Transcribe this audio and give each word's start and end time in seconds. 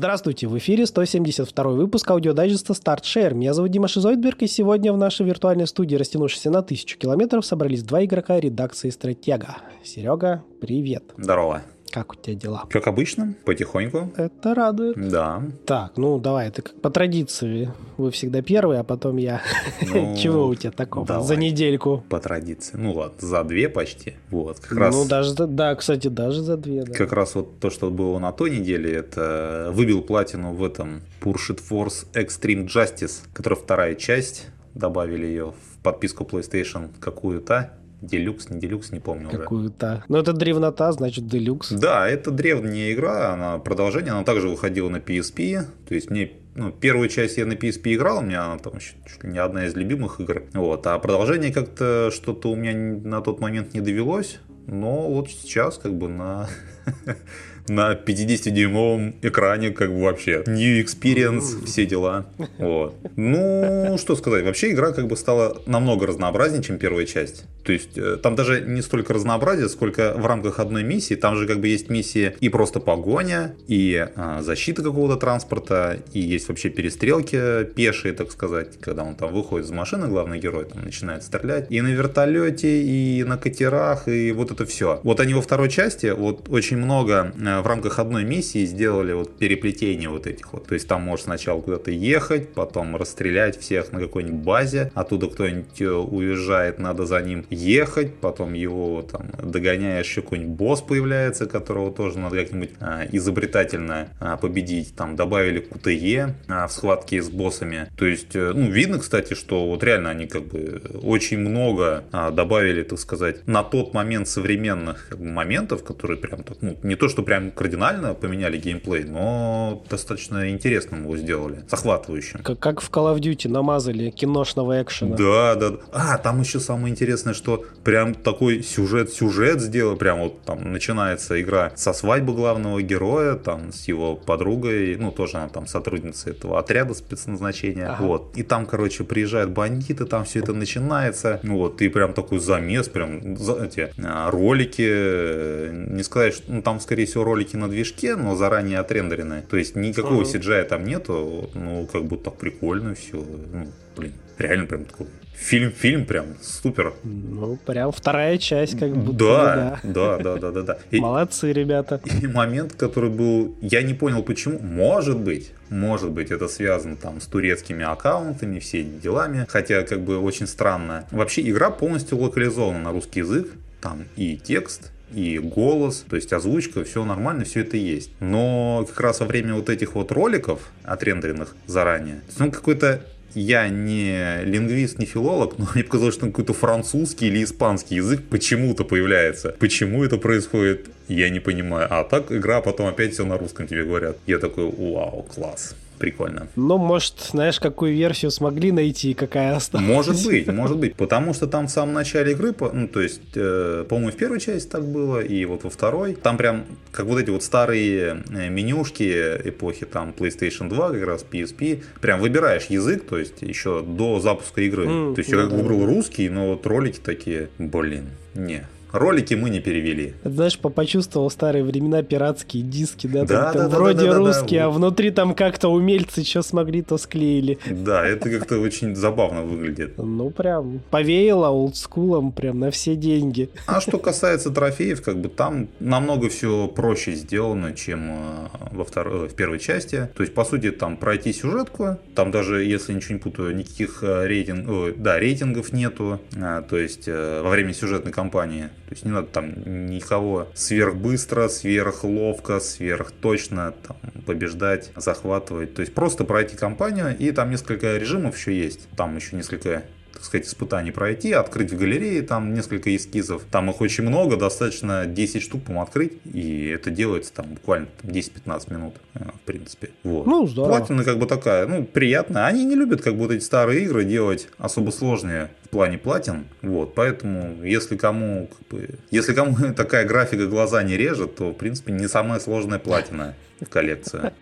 Здравствуйте, 0.00 0.46
в 0.46 0.56
эфире 0.56 0.86
172 0.86 1.64
выпуск 1.72 2.10
аудиодайджеста 2.10 2.72
Start 2.72 3.00
Share. 3.00 3.34
Меня 3.34 3.52
зовут 3.52 3.70
Дима 3.70 3.86
Шизойдберг, 3.86 4.40
и 4.40 4.46
сегодня 4.46 4.94
в 4.94 4.96
нашей 4.96 5.26
виртуальной 5.26 5.66
студии, 5.66 5.94
растянувшейся 5.94 6.50
на 6.50 6.62
тысячу 6.62 6.98
километров, 6.98 7.44
собрались 7.44 7.82
два 7.82 8.02
игрока 8.02 8.40
редакции 8.40 8.88
Стратега. 8.88 9.58
Серега, 9.84 10.42
привет. 10.58 11.04
Здорово. 11.18 11.60
Как 11.90 12.12
у 12.12 12.14
тебя 12.16 12.36
дела? 12.36 12.64
Как 12.70 12.86
обычно, 12.86 13.34
потихоньку. 13.44 14.12
Это 14.16 14.54
радует. 14.54 14.96
Да. 15.10 15.42
Так, 15.66 15.96
ну 15.96 16.18
давай, 16.18 16.48
это 16.48 16.62
как 16.62 16.80
по 16.80 16.90
традиции. 16.90 17.70
Вы 17.96 18.10
всегда 18.12 18.42
первые, 18.42 18.80
а 18.80 18.84
потом 18.84 19.16
я. 19.16 19.42
Ну, 19.82 20.16
Чего 20.18 20.46
у 20.46 20.54
тебя 20.54 20.70
такого 20.70 21.06
давай. 21.06 21.26
за 21.26 21.36
недельку? 21.36 22.04
По 22.08 22.20
традиции. 22.20 22.76
Ну 22.76 22.92
ладно, 22.92 23.16
за 23.20 23.42
две 23.44 23.68
почти. 23.68 24.14
Вот, 24.30 24.60
как 24.60 24.78
раз. 24.78 24.94
Ну 24.94 25.04
даже, 25.06 25.34
да, 25.34 25.74
кстати, 25.74 26.06
даже 26.08 26.42
за 26.42 26.56
две. 26.56 26.84
Да. 26.84 26.92
Как 26.92 27.12
раз 27.12 27.34
вот 27.34 27.58
то, 27.58 27.70
что 27.70 27.90
было 27.90 28.18
на 28.18 28.30
той 28.32 28.50
неделе, 28.50 28.92
это 28.92 29.70
выбил 29.72 30.02
платину 30.02 30.54
в 30.54 30.64
этом 30.64 31.02
Pursuit 31.20 31.60
Force 31.68 32.06
Extreme 32.14 32.66
Justice, 32.68 33.22
которая 33.32 33.58
вторая 33.58 33.94
часть. 33.96 34.46
Добавили 34.74 35.26
ее 35.26 35.46
в 35.52 35.82
подписку 35.82 36.22
PlayStation 36.22 36.90
какую-то 37.00 37.72
Делюкс, 38.02 38.48
не 38.50 38.58
делюкс, 38.58 38.92
не 38.92 39.00
помню 39.00 39.28
Какую-то. 39.28 40.04
Но 40.08 40.18
это 40.18 40.32
древнота, 40.32 40.90
значит, 40.92 41.26
делюкс. 41.26 41.70
Да, 41.70 42.08
это 42.08 42.30
древняя 42.30 42.92
игра, 42.92 43.34
она 43.34 43.58
продолжение, 43.58 44.12
она 44.12 44.24
также 44.24 44.48
выходила 44.48 44.88
на 44.88 44.96
PSP. 44.96 45.64
То 45.86 45.94
есть 45.94 46.10
мне 46.10 46.32
ну, 46.54 46.72
первую 46.72 47.08
часть 47.08 47.36
я 47.36 47.46
на 47.46 47.52
PSP 47.52 47.94
играл, 47.94 48.18
у 48.18 48.22
меня 48.22 48.44
она 48.44 48.58
там 48.58 48.78
чуть 48.78 49.22
ли 49.22 49.30
не 49.30 49.38
одна 49.38 49.66
из 49.66 49.74
любимых 49.74 50.20
игр. 50.20 50.44
Вот, 50.54 50.86
а 50.86 50.98
продолжение 50.98 51.52
как-то 51.52 52.10
что-то 52.12 52.50
у 52.50 52.56
меня 52.56 52.74
на 52.74 53.20
тот 53.20 53.40
момент 53.40 53.74
не 53.74 53.80
довелось. 53.80 54.40
Но 54.66 55.10
вот 55.10 55.30
сейчас 55.30 55.78
как 55.78 55.94
бы 55.94 56.08
на 56.08 56.48
на 57.68 57.92
50-дюймовом 57.94 59.14
экране, 59.22 59.70
как 59.70 59.90
бы 59.90 60.02
вообще. 60.02 60.42
New 60.46 60.82
experience, 60.82 61.64
все 61.66 61.86
дела. 61.86 62.26
Вот. 62.58 62.94
Ну, 63.16 63.96
что 63.98 64.16
сказать, 64.16 64.44
вообще 64.44 64.72
игра 64.72 64.92
как 64.92 65.06
бы 65.06 65.16
стала 65.16 65.60
намного 65.66 66.06
разнообразнее, 66.06 66.62
чем 66.62 66.78
первая 66.78 67.06
часть. 67.06 67.44
То 67.64 67.72
есть 67.72 67.96
э, 67.96 68.16
там 68.16 68.36
даже 68.36 68.60
не 68.60 68.82
столько 68.82 69.12
разнообразия, 69.12 69.68
сколько 69.68 70.14
в 70.16 70.26
рамках 70.26 70.58
одной 70.58 70.82
миссии. 70.82 71.14
Там 71.14 71.36
же 71.36 71.46
как 71.46 71.60
бы 71.60 71.68
есть 71.68 71.90
миссии 71.90 72.34
и 72.40 72.48
просто 72.48 72.80
погоня, 72.80 73.54
и 73.66 74.08
а, 74.16 74.42
защита 74.42 74.82
какого-то 74.82 75.16
транспорта, 75.16 75.98
и 76.12 76.20
есть 76.20 76.48
вообще 76.48 76.70
перестрелки 76.70 77.64
пешие, 77.64 78.14
так 78.14 78.30
сказать, 78.32 78.78
когда 78.80 79.04
он 79.04 79.14
там 79.14 79.32
выходит 79.32 79.66
из 79.66 79.70
машины, 79.70 80.08
главный 80.08 80.38
герой 80.38 80.64
там 80.64 80.82
начинает 80.82 81.22
стрелять. 81.22 81.70
И 81.70 81.80
на 81.80 81.88
вертолете, 81.88 82.82
и 82.82 83.22
на 83.24 83.36
катерах, 83.36 84.08
и 84.08 84.32
вот 84.32 84.50
это 84.50 84.64
все. 84.66 85.00
Вот 85.02 85.20
они 85.20 85.34
во 85.34 85.42
второй 85.42 85.68
части, 85.68 86.06
вот 86.06 86.48
очень 86.48 86.78
много 86.78 87.32
э, 87.36 87.49
в 87.62 87.66
рамках 87.66 87.98
одной 87.98 88.24
миссии 88.24 88.64
сделали 88.64 89.12
вот 89.12 89.36
переплетение 89.36 90.08
вот 90.08 90.26
этих 90.26 90.52
вот. 90.52 90.66
То 90.66 90.74
есть 90.74 90.88
там 90.88 91.02
можешь 91.02 91.24
сначала 91.24 91.60
куда-то 91.60 91.90
ехать, 91.90 92.52
потом 92.54 92.96
расстрелять 92.96 93.58
всех 93.58 93.92
на 93.92 94.00
какой-нибудь 94.00 94.40
базе, 94.40 94.90
оттуда 94.94 95.26
кто-нибудь 95.28 95.80
э, 95.80 95.90
уезжает, 95.90 96.78
надо 96.78 97.06
за 97.06 97.20
ним 97.20 97.44
ехать, 97.50 98.14
потом 98.14 98.52
его 98.52 99.02
там 99.02 99.30
догоняешь, 99.42 100.06
еще 100.06 100.22
какой-нибудь 100.22 100.56
босс 100.56 100.82
появляется, 100.82 101.46
которого 101.46 101.92
тоже 101.92 102.18
надо 102.18 102.36
как-нибудь 102.36 102.70
а, 102.80 103.06
изобретательно 103.10 104.08
а, 104.20 104.36
победить. 104.36 104.94
Там 104.94 105.16
добавили 105.16 105.66
QTE 105.68 106.34
а, 106.48 106.66
в 106.66 106.72
схватке 106.72 107.22
с 107.22 107.30
боссами. 107.30 107.88
То 107.96 108.06
есть, 108.06 108.34
э, 108.34 108.52
ну, 108.54 108.70
видно, 108.70 108.98
кстати, 108.98 109.34
что 109.34 109.66
вот 109.66 109.82
реально 109.82 110.10
они 110.10 110.26
как 110.26 110.46
бы 110.46 110.82
очень 111.02 111.38
много 111.38 112.04
а, 112.12 112.30
добавили, 112.30 112.82
так 112.82 112.98
сказать, 112.98 113.46
на 113.46 113.62
тот 113.62 113.94
момент 113.94 114.28
современных 114.28 115.08
как 115.08 115.18
бы, 115.18 115.26
моментов, 115.26 115.84
которые 115.84 116.18
прям 116.18 116.42
так, 116.42 116.58
ну, 116.60 116.76
не 116.82 116.96
то, 116.96 117.08
что 117.08 117.22
прям 117.22 117.39
кардинально 117.54 118.14
поменяли 118.14 118.58
геймплей, 118.58 119.04
но 119.04 119.82
достаточно 119.88 120.50
интересным 120.50 121.04
его 121.04 121.16
сделали, 121.16 121.64
захватывающим. 121.68 122.40
Как, 122.42 122.58
как 122.58 122.80
в 122.80 122.90
Call 122.90 123.14
of 123.14 123.20
Duty 123.20 123.48
намазали 123.48 124.10
киношного 124.10 124.82
экшена. 124.82 125.16
Да, 125.16 125.54
да. 125.54 125.72
А, 125.92 126.18
там 126.18 126.40
еще 126.40 126.60
самое 126.60 126.92
интересное, 126.92 127.34
что 127.34 127.64
прям 127.84 128.14
такой 128.14 128.62
сюжет-сюжет 128.62 129.60
сделал, 129.60 129.96
прям 129.96 130.20
вот 130.20 130.42
там 130.42 130.72
начинается 130.72 131.40
игра 131.40 131.72
со 131.76 131.92
свадьбы 131.92 132.34
главного 132.34 132.82
героя, 132.82 133.34
там 133.34 133.72
с 133.72 133.88
его 133.88 134.16
подругой, 134.16 134.96
ну 134.96 135.10
тоже 135.10 135.38
она 135.38 135.48
там 135.48 135.66
сотрудница 135.66 136.30
этого 136.30 136.58
отряда 136.58 136.94
спецназначения, 136.94 137.92
ага. 137.92 138.02
вот. 138.02 138.36
И 138.36 138.42
там, 138.42 138.66
короче, 138.66 139.04
приезжают 139.04 139.50
бандиты, 139.50 140.04
там 140.04 140.24
все 140.24 140.40
это 140.40 140.52
начинается, 140.52 141.40
вот, 141.42 141.80
и 141.82 141.88
прям 141.88 142.12
такой 142.12 142.38
замес, 142.38 142.88
прям 142.88 143.34
эти 143.34 143.92
а, 144.02 144.30
ролики, 144.30 144.86
э, 144.86 145.86
не 145.90 146.02
сказать, 146.02 146.34
что 146.34 146.52
ну, 146.52 146.62
там, 146.62 146.80
скорее 146.80 147.06
всего, 147.06 147.24
ролики 147.30 147.56
на 147.56 147.68
движке, 147.68 148.16
но 148.16 148.34
заранее 148.34 148.78
отрендеренные. 148.78 149.42
То 149.42 149.56
есть 149.56 149.76
никакого 149.76 150.22
uh-huh. 150.22 150.40
CGI 150.40 150.64
там 150.64 150.84
нету, 150.84 151.50
ну, 151.54 151.86
как 151.86 152.04
бы 152.04 152.16
так 152.16 152.36
прикольно 152.36 152.94
все. 152.94 153.16
Ну, 153.16 153.68
блин, 153.96 154.12
реально 154.38 154.66
прям 154.66 154.84
такой 154.84 155.06
фильм, 155.40 155.72
фильм 155.72 156.04
прям 156.04 156.26
супер. 156.42 156.92
Ну, 157.02 157.56
прям 157.64 157.92
вторая 157.92 158.38
часть, 158.38 158.78
как 158.78 158.94
будто. 158.96 159.18
Да, 159.18 159.80
да, 159.82 160.18
да, 160.18 160.36
да, 160.36 160.50
да, 160.50 160.62
да. 160.62 160.78
И, 160.90 161.00
Молодцы, 161.00 161.52
ребята. 161.52 162.00
И 162.22 162.26
момент, 162.26 162.74
который 162.74 163.10
был, 163.10 163.56
я 163.60 163.82
не 163.82 163.94
понял 163.94 164.22
почему, 164.22 164.58
может 164.58 165.18
быть, 165.18 165.52
может 165.70 166.10
быть, 166.10 166.30
это 166.30 166.48
связано 166.48 166.96
там 166.96 167.20
с 167.20 167.26
турецкими 167.26 167.84
аккаунтами, 167.84 168.58
всеми 168.58 168.98
делами, 168.98 169.46
хотя 169.48 169.82
как 169.82 170.00
бы 170.00 170.18
очень 170.18 170.46
странно. 170.46 171.06
Вообще 171.10 171.48
игра 171.48 171.70
полностью 171.70 172.18
локализована 172.18 172.80
на 172.80 172.92
русский 172.92 173.20
язык, 173.20 173.48
там 173.80 174.04
и 174.16 174.36
текст, 174.36 174.92
и 175.12 175.38
голос, 175.38 176.04
то 176.08 176.16
есть 176.16 176.32
озвучка, 176.32 176.84
все 176.84 177.04
нормально, 177.04 177.44
все 177.44 177.60
это 177.60 177.76
есть. 177.76 178.10
Но 178.20 178.84
как 178.88 179.00
раз 179.00 179.20
во 179.20 179.26
время 179.26 179.54
вот 179.54 179.68
этих 179.68 179.94
вот 179.94 180.12
роликов, 180.12 180.60
отрендеренных 180.84 181.54
заранее, 181.66 182.22
ну 182.38 182.50
какой-то 182.50 183.02
я 183.34 183.68
не 183.68 184.42
лингвист, 184.44 184.98
не 184.98 185.06
филолог, 185.06 185.58
но 185.58 185.68
мне 185.74 185.84
показалось, 185.84 186.14
что 186.14 186.26
какой-то 186.26 186.52
французский 186.52 187.28
или 187.28 187.44
испанский 187.44 187.96
язык 187.96 188.22
почему-то 188.28 188.84
появляется. 188.84 189.54
Почему 189.58 190.04
это 190.04 190.16
происходит, 190.16 190.88
я 191.08 191.30
не 191.30 191.40
понимаю. 191.40 191.86
А 191.90 192.04
так 192.04 192.32
игра 192.32 192.60
потом 192.60 192.86
опять 192.86 193.14
все 193.14 193.24
на 193.24 193.38
русском 193.38 193.66
тебе 193.66 193.84
говорят. 193.84 194.16
Я 194.26 194.38
такой, 194.38 194.64
вау, 194.64 195.22
класс 195.22 195.74
прикольно. 196.00 196.48
Ну, 196.56 196.78
может, 196.78 197.20
знаешь, 197.20 197.60
какую 197.60 197.94
версию 197.94 198.32
смогли 198.32 198.72
найти, 198.72 199.14
какая 199.14 199.54
осталась? 199.54 199.86
Может 199.86 200.26
быть, 200.26 200.48
может 200.48 200.78
быть. 200.78 200.96
Потому 200.96 201.34
что 201.34 201.46
там 201.46 201.68
в 201.68 201.70
самом 201.70 201.94
начале 201.94 202.32
игры, 202.32 202.54
ну, 202.72 202.88
то 202.88 203.00
есть, 203.00 203.20
э, 203.36 203.84
по-моему, 203.88 204.10
в 204.10 204.16
первой 204.16 204.40
части 204.40 204.68
так 204.68 204.84
было, 204.84 205.20
и 205.20 205.44
вот 205.44 205.62
во 205.62 205.70
второй, 205.70 206.14
там 206.14 206.36
прям, 206.36 206.64
как 206.90 207.06
вот 207.06 207.20
эти 207.20 207.30
вот 207.30 207.42
старые 207.42 208.24
э, 208.30 208.48
менюшки 208.48 209.04
эпохи, 209.44 209.86
там, 209.86 210.12
PlayStation 210.18 210.68
2, 210.68 210.90
как 210.90 211.06
раз 211.06 211.24
PSP, 211.30 211.82
прям 212.00 212.20
выбираешь 212.20 212.66
язык, 212.66 213.06
то 213.06 213.18
есть, 213.18 213.42
еще 213.42 213.82
до 213.82 214.20
запуска 214.20 214.62
игры. 214.62 214.86
Mm, 214.86 215.14
то 215.14 215.20
есть, 215.20 215.30
я 215.30 215.36
как 215.36 215.52
выбрал 215.52 215.84
русский, 215.84 216.28
но 216.30 216.48
вот 216.48 216.66
ролики 216.66 216.98
такие, 216.98 217.50
блин, 217.58 218.06
не, 218.34 218.66
Ролики 218.92 219.34
мы 219.34 219.50
не 219.50 219.60
перевели. 219.60 220.14
знаешь, 220.24 220.58
почувствовал 220.58 221.30
старые 221.30 221.64
времена 221.64 222.02
пиратские 222.02 222.62
диски, 222.62 223.06
да? 223.06 223.24
Да, 223.24 223.26
там, 223.26 223.44
да, 223.44 223.52
там 223.52 223.70
да, 223.70 223.76
вроде 223.76 224.06
да, 224.06 224.12
да, 224.12 224.18
русские, 224.18 224.60
да, 224.60 224.66
да. 224.66 224.66
а 224.66 224.70
внутри 224.70 225.10
там 225.10 225.34
как-то 225.34 225.68
умельцы 225.68 226.24
что 226.24 226.42
смогли, 226.42 226.82
то 226.82 226.98
склеили. 226.98 227.58
Да, 227.70 228.06
это 228.06 228.30
как-то 228.30 228.58
очень 228.58 228.94
забавно 228.94 229.42
выглядит. 229.42 229.98
Ну, 229.98 230.30
прям 230.30 230.80
повеяло 230.90 231.48
олдскулом 231.48 232.32
прям 232.32 232.60
на 232.60 232.70
все 232.70 232.96
деньги. 232.96 233.50
А 233.66 233.80
что 233.80 233.98
касается 233.98 234.50
трофеев, 234.50 235.02
как 235.02 235.20
бы 235.20 235.28
там 235.28 235.68
намного 235.78 236.28
все 236.28 236.68
проще 236.68 237.12
сделано, 237.12 237.72
чем 237.74 238.10
э, 238.10 238.48
во 238.72 238.84
второй, 238.84 239.28
в 239.28 239.34
первой 239.34 239.58
части. 239.58 240.08
То 240.14 240.22
есть, 240.22 240.34
по 240.34 240.44
сути, 240.44 240.70
там 240.70 240.96
пройти 240.96 241.32
сюжетку, 241.32 241.98
там 242.14 242.30
даже, 242.30 242.64
если 242.64 242.92
ничего 242.92 243.14
не 243.14 243.20
путаю, 243.20 243.56
никаких 243.56 244.02
э, 244.02 244.26
рейтинг, 244.26 244.96
да, 244.96 245.18
рейтингов 245.18 245.72
нету, 245.72 246.20
а, 246.36 246.62
то 246.62 246.76
есть 246.76 247.04
э, 247.06 247.42
во 247.42 247.50
время 247.50 247.72
сюжетной 247.72 248.12
кампании. 248.12 248.68
То 248.90 248.94
есть 248.94 249.04
не 249.04 249.12
надо 249.12 249.28
там 249.28 249.86
никого 249.86 250.48
сверхбыстро, 250.52 251.46
сверхловко, 251.46 252.58
сверхточно 252.58 253.72
там, 253.86 253.96
побеждать, 254.26 254.90
захватывать. 254.96 255.74
То 255.74 255.82
есть 255.82 255.94
просто 255.94 256.24
пройти 256.24 256.56
кампанию, 256.56 257.16
и 257.16 257.30
там 257.30 257.50
несколько 257.50 257.96
режимов 257.96 258.36
еще 258.36 258.52
есть. 258.52 258.88
Там 258.96 259.14
еще 259.14 259.36
несколько 259.36 259.84
так 260.12 260.24
сказать, 260.24 260.48
испытаний 260.48 260.90
пройти, 260.90 261.32
открыть 261.32 261.72
в 261.72 261.78
галерее 261.78 262.22
там 262.22 262.52
несколько 262.52 262.94
эскизов. 262.94 263.42
Там 263.50 263.70
их 263.70 263.80
очень 263.80 264.04
много, 264.04 264.36
достаточно 264.36 265.06
10 265.06 265.40
штук, 265.40 265.62
по 265.62 265.80
открыть, 265.80 266.14
и 266.24 266.66
это 266.66 266.90
делается 266.90 267.32
там 267.32 267.46
буквально 267.54 267.86
10-15 268.02 268.72
минут, 268.72 268.94
э, 269.14 269.20
в 269.34 269.40
принципе. 269.46 269.90
Вот. 270.02 270.26
Ну, 270.26 270.46
здорово. 270.46 270.78
Платина 270.78 271.04
как 271.04 271.18
бы 271.18 271.26
такая, 271.26 271.66
ну, 271.66 271.84
приятная. 271.84 272.46
Они 272.46 272.64
не 272.64 272.74
любят 272.74 273.02
как 273.02 273.14
бы 273.14 273.20
вот 273.20 273.30
эти 273.30 273.42
старые 273.42 273.84
игры 273.84 274.04
делать 274.04 274.48
особо 274.58 274.90
сложные 274.90 275.48
плане 275.70 275.98
платин, 275.98 276.46
вот, 276.62 276.94
поэтому 276.94 277.62
если 277.64 277.96
кому, 277.96 278.48
как 278.48 278.68
бы, 278.68 278.88
если 279.10 279.32
кому 279.32 279.72
такая 279.76 280.04
графика 280.06 280.46
глаза 280.46 280.82
не 280.82 280.96
режет, 280.96 281.36
то, 281.36 281.50
в 281.50 281.54
принципе, 281.54 281.92
не 281.92 282.08
самая 282.08 282.40
сложная 282.40 282.78
платина 282.78 283.34
в 283.60 283.68
коллекции. 283.68 284.32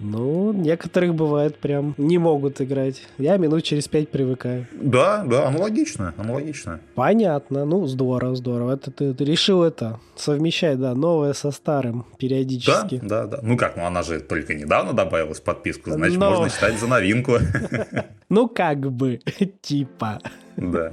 Ну, 0.00 0.52
некоторых 0.52 1.14
бывает 1.14 1.58
прям 1.58 1.94
не 1.98 2.18
могут 2.18 2.60
играть. 2.60 3.02
Я 3.18 3.36
минут 3.36 3.64
через 3.64 3.88
пять 3.88 4.10
привыкаю. 4.10 4.66
Да, 4.72 5.24
да, 5.24 5.48
аналогично, 5.48 6.14
аналогично. 6.16 6.80
Понятно, 6.94 7.64
ну 7.64 7.86
здорово, 7.86 8.36
здорово. 8.36 8.74
Это 8.74 8.90
ты, 8.90 9.12
ты 9.12 9.24
решил 9.24 9.62
это 9.64 9.98
совмещать, 10.16 10.78
да, 10.78 10.94
новое 10.94 11.32
со 11.32 11.50
старым 11.50 12.06
периодически. 12.18 13.00
Да, 13.02 13.26
да, 13.26 13.36
да. 13.36 13.38
Ну 13.42 13.56
как, 13.56 13.76
ну 13.76 13.84
она 13.86 14.02
же 14.02 14.20
только 14.20 14.54
недавно 14.54 14.92
добавилась 14.92 15.40
в 15.40 15.42
подписку, 15.42 15.90
значит, 15.90 16.18
Но- 16.18 16.30
можно 16.30 16.48
считать 16.48 16.78
за 16.78 16.86
новинку. 16.86 17.32
Ну 18.30 18.46
как 18.46 18.92
бы, 18.92 19.20
типа. 19.62 20.20
Да. 20.58 20.90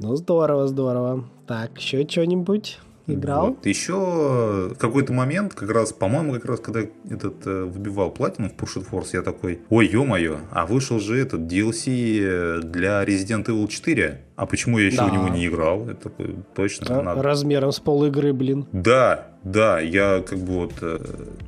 Ну 0.00 0.16
здорово, 0.16 0.66
здорово. 0.66 1.28
Так, 1.46 1.78
еще 1.78 2.06
что-нибудь 2.08 2.78
играл? 3.14 3.48
Вот. 3.48 3.66
Еще 3.66 4.74
какой-то 4.78 5.12
момент, 5.12 5.54
как 5.54 5.70
раз, 5.70 5.92
по-моему, 5.92 6.32
как 6.34 6.44
раз, 6.44 6.60
когда 6.60 6.80
этот 7.10 7.46
э, 7.46 7.64
выбивал 7.64 8.10
платину 8.10 8.48
в 8.50 8.52
Push 8.52 8.84
Force, 8.90 9.10
я 9.12 9.22
такой, 9.22 9.60
ой, 9.70 9.86
ё-моё, 9.86 10.38
а 10.50 10.66
вышел 10.66 11.00
же 11.00 11.18
этот 11.18 11.40
DLC 11.42 12.60
для 12.62 13.04
Resident 13.04 13.46
Evil 13.46 13.68
4. 13.68 14.20
А 14.36 14.46
почему 14.46 14.78
я 14.78 14.86
еще 14.86 14.98
Да. 14.98 15.06
в 15.08 15.12
него 15.12 15.28
не 15.28 15.46
играл? 15.48 15.86
Такой, 16.02 16.36
точно, 16.54 17.00
А, 17.00 17.02
надо. 17.02 17.22
Размером 17.22 17.72
с 17.72 17.80
пол 17.80 18.04
игры, 18.04 18.32
блин. 18.32 18.66
Да, 18.72 19.26
да, 19.42 19.80
я 19.80 20.22
как 20.28 20.38
бы 20.38 20.52
вот... 20.52 20.74
э, 20.80 20.98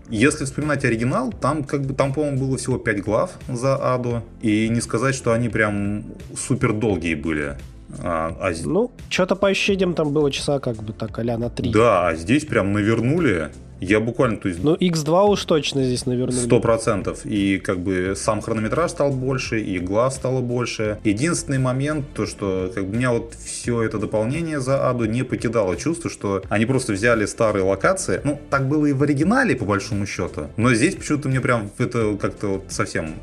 Если 0.08 0.44
вспоминать 0.44 0.84
оригинал, 0.84 1.32
там 1.32 1.62
как 1.62 1.82
бы, 1.86 1.94
там, 1.94 2.12
по-моему, 2.12 2.38
было 2.40 2.56
всего 2.56 2.78
5 2.78 3.00
глав 3.02 3.30
за 3.48 3.76
Аду. 3.76 4.22
И 4.42 4.68
не 4.68 4.80
сказать, 4.80 5.14
что 5.14 5.32
они 5.32 5.48
прям 5.48 6.04
супер 6.36 6.72
долгие 6.72 7.14
были. 7.14 7.56
А, 8.02 8.36
а 8.40 8.52
Ну, 8.64 8.90
что-то 9.08 9.36
по 9.36 9.48
ощущениям 9.48 9.94
там 9.94 10.12
было 10.12 10.30
часа 10.30 10.58
как 10.60 10.76
бы 10.76 10.92
так 10.92 11.18
а 11.18 11.38
на 11.38 11.50
3. 11.50 11.72
да, 11.72 12.08
а 12.08 12.14
здесь 12.14 12.44
прям 12.44 12.72
навернули. 12.72 13.50
Я 13.80 14.00
буквально, 14.00 14.36
то 14.36 14.48
есть, 14.48 14.62
Ну, 14.62 14.74
X2 14.74 15.30
уж 15.30 15.44
точно 15.44 15.84
здесь 15.84 16.06
навернули. 16.06 16.44
Сто 16.44 16.60
процентов. 16.60 17.24
И 17.24 17.58
как 17.58 17.80
бы 17.80 18.14
сам 18.16 18.40
хронометраж 18.42 18.90
стал 18.90 19.10
больше, 19.10 19.60
и 19.60 19.78
глав 19.78 20.12
стало 20.12 20.40
больше. 20.40 20.98
Единственный 21.04 21.58
момент, 21.58 22.06
то 22.14 22.26
что 22.26 22.70
как 22.74 22.86
бы 22.86 22.96
меня 22.96 23.12
вот 23.12 23.34
все 23.34 23.82
это 23.82 23.98
дополнение 23.98 24.60
за 24.60 24.88
Аду 24.88 25.06
не 25.06 25.22
покидало 25.22 25.76
чувство, 25.76 26.10
что 26.10 26.42
они 26.48 26.66
просто 26.66 26.92
взяли 26.92 27.24
старые 27.26 27.64
локации. 27.64 28.20
Ну, 28.24 28.38
так 28.50 28.68
было 28.68 28.86
и 28.86 28.92
в 28.92 29.02
оригинале, 29.02 29.56
по 29.56 29.64
большому 29.64 30.06
счету. 30.06 30.48
Но 30.56 30.74
здесь 30.74 30.94
почему-то 30.94 31.28
мне 31.28 31.40
прям 31.40 31.70
это 31.78 32.16
как-то 32.20 32.46
вот 32.48 32.64
совсем 32.68 33.14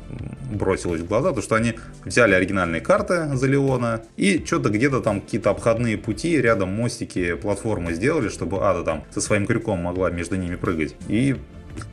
бросилось 0.50 1.02
в 1.02 1.06
глаза, 1.06 1.32
то 1.32 1.42
что 1.42 1.54
они 1.54 1.74
взяли 2.04 2.34
оригинальные 2.34 2.80
карты 2.80 3.28
за 3.34 3.46
Леона 3.46 4.02
и 4.16 4.42
что-то 4.44 4.70
где-то 4.70 5.00
там 5.00 5.20
какие-то 5.20 5.50
обходные 5.50 5.98
пути, 5.98 6.40
рядом 6.40 6.70
мостики, 6.70 7.34
платформы 7.34 7.94
сделали, 7.94 8.28
чтобы 8.28 8.64
Ада 8.64 8.82
там 8.82 9.04
со 9.10 9.20
своим 9.20 9.46
крюком 9.46 9.80
могла 9.80 10.10
между 10.10 10.36
ними 10.36 10.47
прыгать. 10.56 10.94
И 11.08 11.36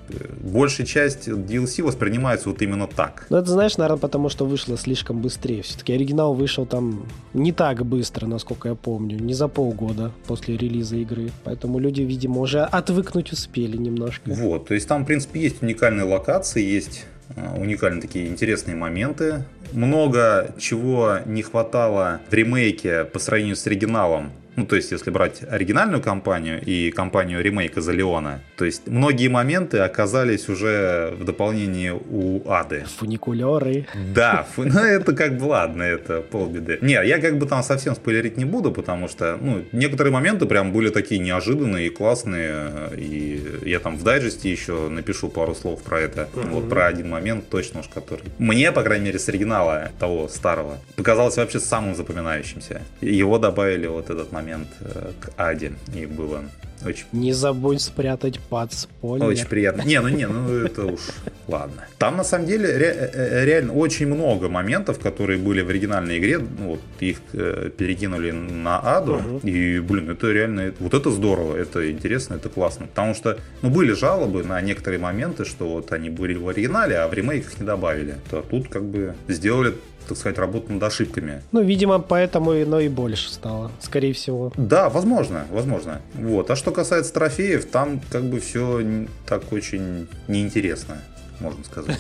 э, 0.10 0.14
большая 0.42 0.86
часть 0.86 1.28
DLC 1.28 1.84
воспринимается 1.84 2.50
вот 2.50 2.62
именно 2.62 2.88
так. 2.88 3.28
Ну, 3.30 3.38
это 3.38 3.50
знаешь, 3.52 3.78
наверное, 3.78 4.00
потому 4.00 4.30
что 4.30 4.46
вышло 4.46 4.78
слишком 4.78 5.22
быстрее. 5.22 5.62
Все-таки 5.62 5.94
оригинал 5.94 6.34
вышел 6.34 6.66
там 6.66 7.06
не 7.34 7.52
так 7.52 7.86
быстро, 7.86 8.28
насколько 8.28 8.70
я 8.70 8.76
помню. 8.76 9.18
Не 9.20 9.34
за 9.34 9.48
полгода 9.48 10.12
после 10.28 10.58
релиза 10.58 10.98
игры. 10.98 11.32
Поэтому 11.44 11.80
люди, 11.80 12.02
видимо, 12.02 12.42
уже 12.42 12.62
отвыкнуть 12.62 13.32
успели 13.32 13.78
немножко. 13.78 14.30
Вот, 14.30 14.68
то 14.68 14.74
есть 14.74 14.88
там, 14.88 15.04
в 15.04 15.08
принципе, 15.08 15.42
есть 15.42 15.62
уникальные 15.62 16.06
локации, 16.06 16.64
есть 16.64 17.06
э, 17.36 17.58
уникальные 17.58 18.02
такие 18.02 18.28
интересные 18.28 18.76
моменты. 18.76 19.44
Много 19.74 20.54
чего 20.58 21.18
не 21.26 21.42
хватало 21.42 22.22
в 22.30 22.34
ремейке 22.34 23.04
по 23.04 23.20
сравнению 23.20 23.56
с 23.56 23.66
оригиналом. 23.68 24.32
Ну, 24.56 24.66
то 24.66 24.76
есть, 24.76 24.92
если 24.92 25.10
брать 25.10 25.42
оригинальную 25.50 26.02
компанию 26.02 26.62
и 26.64 26.92
компанию 26.92 27.44
ремейка 27.44 27.82
за 27.82 27.92
Леона, 27.92 28.42
то 28.58 28.66
есть 28.66 28.88
многие 28.88 29.28
моменты 29.28 29.80
оказались 29.80 30.48
уже 30.50 31.14
в 31.20 31.26
дополнении 31.26 31.90
у 31.90 32.50
Ады. 32.50 32.86
Фуникулеры. 32.98 33.86
Да, 34.14 34.48
фу- 34.56 34.64
ну 34.64 34.80
это 34.80 35.14
как 35.14 35.38
бы 35.38 35.46
ладно, 35.46 35.84
это 35.84 36.22
полбеды. 36.22 36.80
Не, 36.82 36.94
я 37.06 37.20
как 37.20 37.38
бы 37.38 37.46
там 37.46 37.64
совсем 37.64 37.96
спойлерить 37.96 38.38
не 38.38 38.46
буду, 38.46 38.72
потому 38.72 39.08
что, 39.08 39.38
ну, 39.42 39.64
некоторые 39.74 40.14
моменты 40.14 40.46
прям 40.46 40.72
были 40.72 40.90
такие 40.90 41.20
неожиданные 41.20 41.88
и 41.88 41.90
классные, 41.90 42.70
и 42.98 43.60
я 43.66 43.80
там 43.80 43.98
в 43.98 44.04
дайджесте 44.04 44.50
еще 44.52 44.90
напишу 44.90 45.30
пару 45.30 45.54
слов 45.54 45.84
про 45.84 46.00
это. 46.00 46.30
Вот 46.34 46.70
про 46.70 46.88
один 46.88 47.10
момент 47.10 47.50
точно 47.50 47.82
уж, 47.82 47.88
который 47.88 48.24
мне, 48.38 48.72
по 48.72 48.84
крайней 48.84 49.06
мере, 49.06 49.20
с 49.20 49.28
оригинала 49.28 49.90
того 50.00 50.28
старого, 50.30 50.78
показалось 50.96 51.38
вообще 51.38 51.60
самым 51.60 51.96
запоминающимся. 51.96 52.82
Его 53.02 53.38
добавили 53.38 53.88
вот 53.88 54.10
этот 54.10 54.32
момент 54.32 54.45
э, 54.82 55.12
к 55.20 55.30
Аде, 55.38 55.74
и 55.94 56.06
было 56.06 56.44
очень 56.86 57.06
Не 57.14 57.34
забудь 57.34 57.82
спрятать 57.82 58.40
под 58.40 58.74
спойлер. 58.74 59.26
очень 59.26 59.48
приятно. 59.48 59.82
Не, 59.84 60.02
ну 60.02 60.10
не, 60.10 60.28
ну 60.28 60.50
это 60.66 60.86
уж 60.86 61.00
ладно. 61.48 61.86
Там 61.98 62.18
на 62.18 62.24
самом 62.24 62.46
деле 62.48 62.78
ре- 62.78 63.12
э, 63.14 63.46
реально 63.46 63.74
очень 63.74 64.08
много 64.08 64.50
моментов, 64.50 65.00
которые 65.00 65.40
были 65.40 65.62
в 65.62 65.70
оригинальной 65.70 66.20
игре. 66.20 66.38
Ну, 66.40 66.72
вот 66.72 66.82
их 67.00 67.22
э, 67.34 67.70
перекинули 67.76 68.32
на 68.32 68.80
Аду. 68.98 69.40
И, 69.44 69.80
блин, 69.80 70.10
это 70.12 70.32
реально, 70.32 70.74
вот 70.80 70.94
это 70.94 71.10
здорово, 71.12 71.56
это 71.56 71.90
интересно, 71.90 72.36
это 72.36 72.50
классно. 72.50 72.88
Потому 72.88 73.16
что, 73.16 73.40
ну, 73.62 73.70
были 73.70 73.94
жалобы 73.94 74.44
на 74.44 74.60
некоторые 74.62 75.00
моменты, 75.00 75.46
что 75.46 75.68
вот 75.68 75.92
они 75.94 76.10
были 76.10 76.36
в 76.36 76.48
оригинале, 76.50 76.98
а 76.98 77.08
в 77.08 77.14
ремейках 77.14 77.58
не 77.60 77.66
добавили. 77.66 78.16
То 78.30 78.42
тут 78.42 78.68
как 78.68 78.84
бы 78.84 79.16
сделали 79.30 79.74
так 80.08 80.18
сказать, 80.18 80.38
работу 80.38 80.72
над 80.72 80.84
ошибками. 80.84 81.42
Ну, 81.52 81.62
видимо, 81.62 82.00
поэтому 82.00 82.52
оно 82.52 82.80
и 82.80 82.88
больше 82.88 83.32
стало, 83.32 83.72
скорее 83.82 84.14
всего. 84.14 84.52
Да, 84.58 84.90
возможно, 84.90 85.46
возможно. 85.52 86.02
Вот. 86.14 86.50
А 86.52 86.56
что 86.56 86.72
касается 86.72 87.14
трофеев, 87.14 87.66
там 87.66 88.02
как 88.12 88.24
бы 88.24 88.40
все 88.40 88.82
так 89.26 89.52
очень 89.52 90.08
неинтересно, 90.28 90.98
можно 91.40 91.64
сказать. 91.64 92.00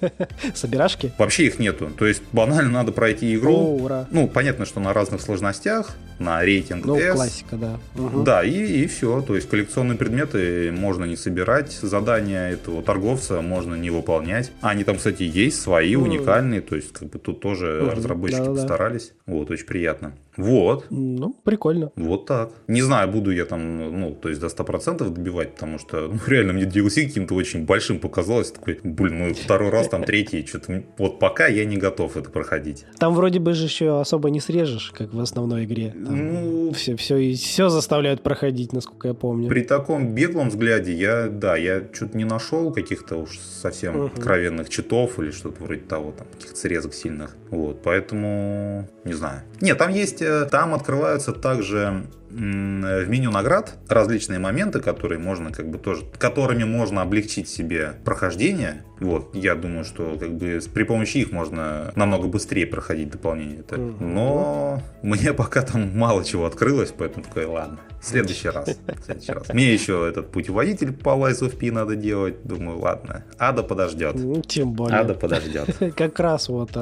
Собирашки? 0.54 1.12
Вообще 1.18 1.46
их 1.46 1.58
нету. 1.58 1.90
То 1.96 2.06
есть 2.06 2.22
банально 2.32 2.70
надо 2.70 2.92
пройти 2.92 3.34
игру. 3.34 3.54
О, 3.54 3.76
ура. 3.76 4.06
Ну, 4.10 4.28
понятно, 4.28 4.66
что 4.66 4.80
на 4.80 4.92
разных 4.92 5.20
сложностях, 5.20 5.96
на 6.24 6.42
рейтинг 6.44 6.84
Ну, 6.86 6.96
S. 6.96 7.14
классика, 7.14 7.56
да. 7.56 7.78
Мгм. 7.94 8.24
Да, 8.24 8.42
и, 8.42 8.82
и 8.82 8.86
все. 8.86 9.20
То 9.22 9.34
есть 9.36 9.48
коллекционные 9.48 9.96
предметы 9.96 10.72
можно 10.72 11.04
не 11.04 11.16
собирать, 11.16 11.70
задания 11.72 12.50
этого 12.50 12.82
торговца 12.82 13.40
можно 13.42 13.74
не 13.74 13.90
выполнять. 13.90 14.50
Они 14.60 14.84
там, 14.84 14.96
кстати, 14.96 15.22
есть 15.22 15.60
свои, 15.60 15.96
Мгм. 15.96 16.04
уникальные. 16.10 16.60
То 16.60 16.76
есть, 16.76 16.92
как 16.92 17.08
бы 17.10 17.18
тут 17.18 17.40
тоже 17.40 17.80
Мгм. 17.82 17.90
разработчики 17.96 18.38
Да-да-да. 18.40 18.60
постарались. 18.60 19.12
Вот, 19.26 19.50
очень 19.50 19.66
приятно. 19.66 20.14
Вот. 20.36 20.86
Ну, 20.90 21.36
прикольно. 21.44 21.92
Вот 21.96 22.26
так. 22.26 22.50
Не 22.66 22.82
знаю, 22.82 23.08
буду 23.08 23.30
я 23.30 23.44
там, 23.44 24.00
ну, 24.00 24.12
то 24.20 24.28
есть 24.28 24.40
до 24.40 24.48
100% 24.48 25.08
добивать, 25.10 25.54
потому 25.54 25.78
что, 25.78 26.08
ну, 26.08 26.18
реально 26.26 26.54
мне 26.54 26.64
DLC 26.64 27.06
каким-то 27.06 27.34
очень 27.34 27.64
большим 27.64 27.98
показалось. 28.00 28.50
Такой, 28.50 28.80
блин, 28.82 29.28
ну, 29.28 29.34
второй 29.34 29.70
раз, 29.70 29.88
там, 29.88 30.02
третий, 30.04 30.44
что-то, 30.46 30.82
вот 30.98 31.18
пока 31.20 31.46
я 31.46 31.64
не 31.64 31.76
готов 31.76 32.16
это 32.16 32.30
проходить. 32.30 32.84
Там 32.98 33.14
вроде 33.14 33.38
бы 33.38 33.54
же 33.54 33.64
еще 33.64 34.00
особо 34.00 34.30
не 34.30 34.40
срежешь, 34.40 34.92
как 34.96 35.14
в 35.14 35.20
основной 35.20 35.64
игре. 35.64 35.94
Ну, 36.16 36.72
все, 36.72 36.96
все, 36.96 37.16
и 37.16 37.34
все 37.34 37.68
заставляют 37.68 38.22
проходить, 38.22 38.72
насколько 38.72 39.08
я 39.08 39.14
помню. 39.14 39.48
При 39.48 39.62
таком 39.62 40.14
беглом 40.14 40.48
взгляде 40.50 40.92
я, 40.92 41.28
да, 41.28 41.56
я 41.56 41.82
что-то 41.92 42.16
не 42.16 42.24
нашел 42.24 42.72
каких-то 42.72 43.16
уж 43.16 43.38
совсем 43.38 43.94
Мгм. 43.96 44.06
откровенных 44.06 44.68
читов 44.68 45.18
или 45.18 45.30
что-то 45.30 45.62
вроде 45.62 45.82
того, 45.82 46.12
там, 46.16 46.26
каких-то 46.36 46.56
срезок 46.56 46.94
сильных. 46.94 47.36
Вот, 47.54 47.82
поэтому, 47.82 48.88
не 49.04 49.12
знаю. 49.12 49.42
Нет, 49.60 49.78
там 49.78 49.92
есть, 49.92 50.20
э, 50.20 50.46
там 50.50 50.74
открываются 50.74 51.32
также 51.32 52.04
в 52.34 53.08
меню 53.08 53.30
наград 53.30 53.76
различные 53.88 54.40
моменты, 54.40 54.80
которые 54.80 55.20
можно 55.20 55.52
как 55.52 55.68
бы 55.70 55.78
тоже, 55.78 56.02
которыми 56.18 56.64
можно 56.64 57.02
облегчить 57.02 57.48
себе 57.48 57.94
прохождение. 58.04 58.82
Вот, 58.98 59.34
я 59.34 59.54
думаю, 59.54 59.84
что 59.84 60.16
как 60.18 60.34
бы 60.34 60.60
при 60.72 60.82
помощи 60.82 61.18
их 61.18 61.30
можно 61.30 61.92
намного 61.94 62.26
быстрее 62.26 62.66
проходить 62.66 63.10
дополнение. 63.10 63.62
Мгм. 63.70 64.14
Но 64.14 64.82
мне 65.02 65.32
пока 65.32 65.62
там 65.62 65.96
мало 65.96 66.24
чего 66.24 66.46
открылось, 66.46 66.92
поэтому 66.96 67.24
такой, 67.24 67.46
ладно, 67.46 67.78
в 68.00 68.06
следующий 68.06 68.48
раз. 68.48 68.68
в 68.68 69.04
следующий 69.04 69.32
раз. 69.32 69.48
Мне 69.50 69.72
еще 69.72 70.06
этот 70.08 70.30
путеводитель 70.30 70.92
по 70.92 71.10
Lies 71.10 71.40
of 71.40 71.56
P 71.56 71.70
надо 71.70 71.96
делать. 71.96 72.42
Думаю, 72.44 72.78
ладно, 72.80 73.24
Ада 73.38 73.62
подождет. 73.62 74.14
Ну, 74.16 74.42
тем 74.42 74.72
более. 74.72 74.98
Ада 74.98 75.14
подождет. 75.14 75.76
Как 75.96 76.18
раз 76.20 76.48
вот 76.48 76.76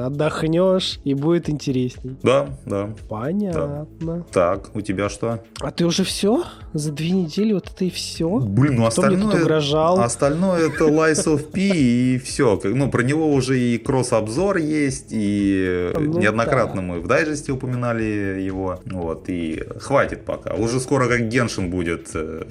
отдохнешь 0.63 0.99
и 1.03 1.13
будет 1.13 1.49
интересней. 1.49 2.15
Да, 2.23 2.49
да. 2.65 2.89
Понятно. 3.09 4.25
Так, 4.31 4.75
у 4.75 4.81
тебя 4.81 5.09
что? 5.09 5.43
А 5.59 5.71
ты 5.71 5.85
уже 5.85 6.03
все? 6.03 6.43
За 6.73 6.91
две 6.91 7.11
недели 7.11 7.53
вот 7.53 7.69
это 7.69 7.85
и 7.85 7.89
все? 7.89 8.39
Блин, 8.39 8.75
ну 8.75 8.89
Кто 8.89 9.03
мне 9.03 9.15
остальное... 9.15 9.41
угрожал? 9.41 9.99
Остальное 9.99 10.67
это 10.69 10.85
Lies 10.85 11.25
of 11.25 11.51
P 11.51 11.61
и 11.61 12.17
все. 12.17 12.59
Ну, 12.63 12.89
про 12.89 13.03
него 13.03 13.31
уже 13.31 13.59
и 13.59 13.77
кросс-обзор 13.77 14.57
есть, 14.57 15.07
и 15.11 15.91
Ну 15.95 16.19
неоднократно 16.19 16.81
да. 16.81 16.87
мы 16.87 16.99
в 16.99 17.07
дайджесте 17.07 17.51
упоминали 17.51 18.41
его. 18.41 18.79
Вот, 18.85 19.25
и 19.27 19.63
хватит 19.79 20.25
пока. 20.25 20.53
Уже 20.53 20.79
скоро 20.79 21.07
как 21.07 21.27
Геншин 21.29 21.69
будет 21.69 22.09
э, 22.15 22.43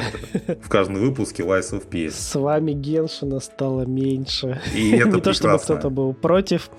в 0.63 0.69
каждом 0.69 0.97
выпуске 0.97 1.43
Lies 1.43 1.73
of 1.73 1.87
P. 1.89 2.11
С 2.11 2.35
вами 2.39 2.73
Геншина 2.73 3.41
стало 3.41 3.83
меньше. 3.83 4.61
И 4.75 4.93
это 4.93 5.17
Не 5.17 5.21
то 5.21 5.33
чтобы 5.33 5.59
кто-то 5.59 5.91
был 5.91 6.15
против. 6.15 6.71